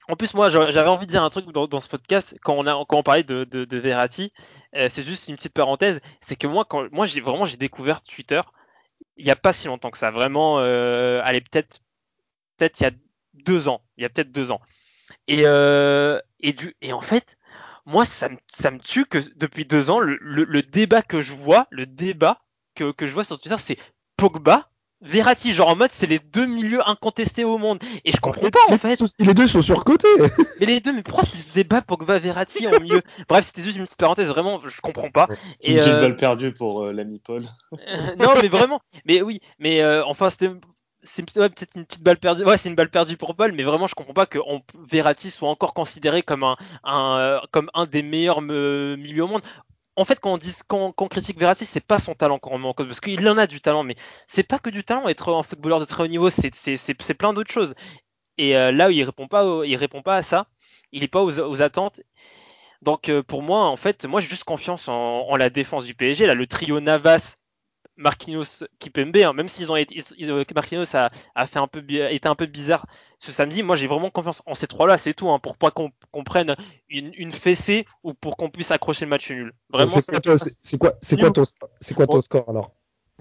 [0.09, 2.67] en plus, moi, j'avais envie de dire un truc dans, dans ce podcast quand on
[2.67, 4.33] a, quand on parlait de, de, de Verratti.
[4.75, 8.03] euh, c'est juste une petite parenthèse, c'est que moi, quand, moi, j'ai vraiment, j'ai découvert
[8.03, 8.41] Twitter
[9.17, 10.11] il y a pas si longtemps que ça.
[10.11, 11.81] Vraiment, euh, allez, peut-être,
[12.57, 12.91] peut-être il y a
[13.35, 13.83] deux ans.
[13.97, 14.61] Il y a peut-être deux ans.
[15.29, 17.37] Et, euh, et du, et en fait,
[17.87, 21.21] moi, ça me, ça me tue que depuis deux ans, le, le, le débat que
[21.21, 22.41] je vois, le débat
[22.83, 23.77] que, que je vois sur Twitter, c'est
[24.17, 24.69] Pogba,
[25.01, 27.83] Verratti, genre en mode c'est les deux milieux incontestés au monde.
[28.05, 29.03] Et je comprends pas en fait.
[29.19, 30.07] Les deux sont surcotés.
[30.61, 33.03] Mais les deux, mais pourquoi c'est ce débat Pogba, Verratti en milieu?
[33.29, 35.29] Bref, c'était juste une petite parenthèse, vraiment, je comprends pas.
[35.65, 37.43] Une Et, petite euh, balle perdue pour euh, l'ami Paul.
[37.73, 37.79] euh,
[38.19, 40.51] non, mais vraiment, mais oui, mais euh, enfin, c'était.
[41.05, 42.45] C'est ouais, peut-être une petite balle perdue.
[42.45, 45.33] Ouais, c'est une balle perdue pour Paul, mais vraiment, je comprends pas que on- Verratti
[45.33, 49.43] soit encore considéré comme un, un, comme un des meilleurs me- milieux au monde.
[49.97, 52.51] En fait, quand on dit, quand, quand on critique Verratti, c'est pas son talent qu'on
[52.55, 55.09] remet en cause, parce qu'il en a du talent, mais c'est pas que du talent.
[55.09, 57.75] Être un footballeur de très haut niveau, c'est, plein d'autres choses.
[58.39, 60.47] Et euh, là, il répond pas, il répond pas à ça.
[60.93, 62.01] Il est pas aux, aux attentes.
[62.83, 65.95] Donc, euh, pour moi, en fait, moi, j'ai juste confiance en, en la défense du
[65.95, 66.27] PSG.
[66.27, 67.37] Là, le trio Navas,
[67.97, 70.03] Marquinhos Kipembe, hein, même s'ils ont été,
[70.55, 72.87] Marquinhos a, a, fait un peu, été un peu bizarre
[73.19, 73.63] ce samedi.
[73.63, 75.93] Moi, j'ai vraiment confiance en ces trois-là, c'est tout, hein, pour pas qu'on
[76.25, 76.57] prenne
[76.89, 79.53] une, une, fessée ou pour qu'on puisse accrocher le match nul.
[79.71, 79.91] Vraiment.
[79.91, 81.43] C'est quoi, c'est quoi, ton,
[81.81, 82.73] c'est quoi ton score alors?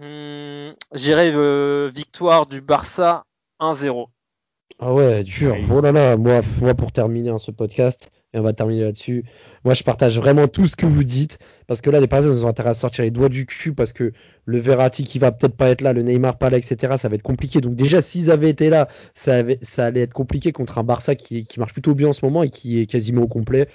[0.01, 3.25] Hum, J'irai euh, victoire du Barça
[3.59, 4.07] 1-0.
[4.79, 5.55] Ah ouais, dur.
[5.69, 9.25] Oh là là, moi, moi pour terminer hein, ce podcast, et on va terminer là-dessus.
[9.65, 12.45] Moi, je partage vraiment tout ce que vous dites, parce que là, les Parisiens ils
[12.45, 14.13] ont intérêt à sortir les doigts du cul, parce que
[14.45, 17.15] le Verratti qui va peut-être pas être là, le Neymar pas là, etc., ça va
[17.15, 17.61] être compliqué.
[17.61, 19.43] Donc déjà, s'ils avaient été là, ça,
[19.77, 22.79] allait être compliqué contre un Barça qui, marche plutôt bien en ce moment et qui
[22.79, 23.67] est quasiment au complet.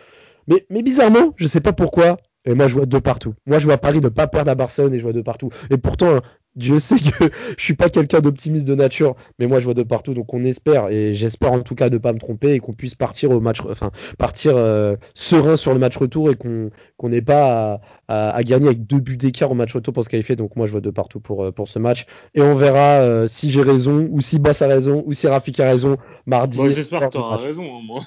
[0.48, 3.34] Mais, bizarrement, je sais pas pourquoi, et moi, je vois deux partout.
[3.46, 5.50] Moi, je vois Paris ne pas perdre à Barcelone et je vois deux partout.
[5.70, 6.20] Et pourtant,
[6.56, 9.82] Dieu sait que je suis pas quelqu'un d'optimiste de nature, mais moi je vois de
[9.82, 12.72] partout, donc on espère et j'espère en tout cas ne pas me tromper et qu'on
[12.72, 17.10] puisse partir au match, enfin partir euh, serein sur le match retour et qu'on qu'on
[17.10, 20.36] n'ait pas à, gagner avec deux buts d'écart au match retour pour se qualifier.
[20.36, 23.26] Donc moi je vois de partout pour euh, pour ce match et on verra euh,
[23.26, 26.58] si j'ai raison ou si Bass a raison ou si Rafik a raison mardi.
[26.58, 28.00] Moi j'espère que tu auras raison, moi.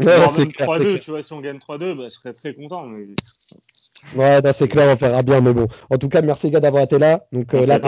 [0.00, 2.84] Ouais, c'est 3-2, tu vois, si on gagne 3-2, bah, je serais très content.
[2.86, 3.06] Mais...
[4.16, 5.66] Ouais, c'est clair, on verra bien, mais bon.
[5.90, 7.20] En tout cas, merci gars d'avoir été là.
[7.32, 7.80] Donc euh, là,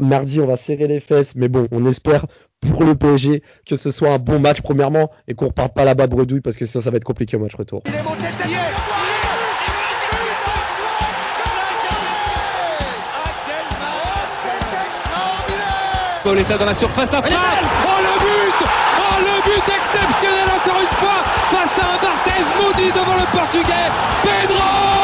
[0.00, 2.26] mardi, on va serrer les fesses, mais bon, on espère
[2.60, 6.06] pour le PSG que ce soit un bon match premièrement et qu'on reparte pas là-bas
[6.06, 7.82] bredouille parce que sinon ça va être compliqué au match retour.
[7.86, 8.24] Il est monté
[16.24, 17.36] Pauletta dans la surface d'affaire.
[17.84, 18.66] Oh le but
[18.98, 23.90] Oh le but exceptionnel encore une fois face à un Barthez maudit devant le portugais.
[24.22, 25.03] Pedro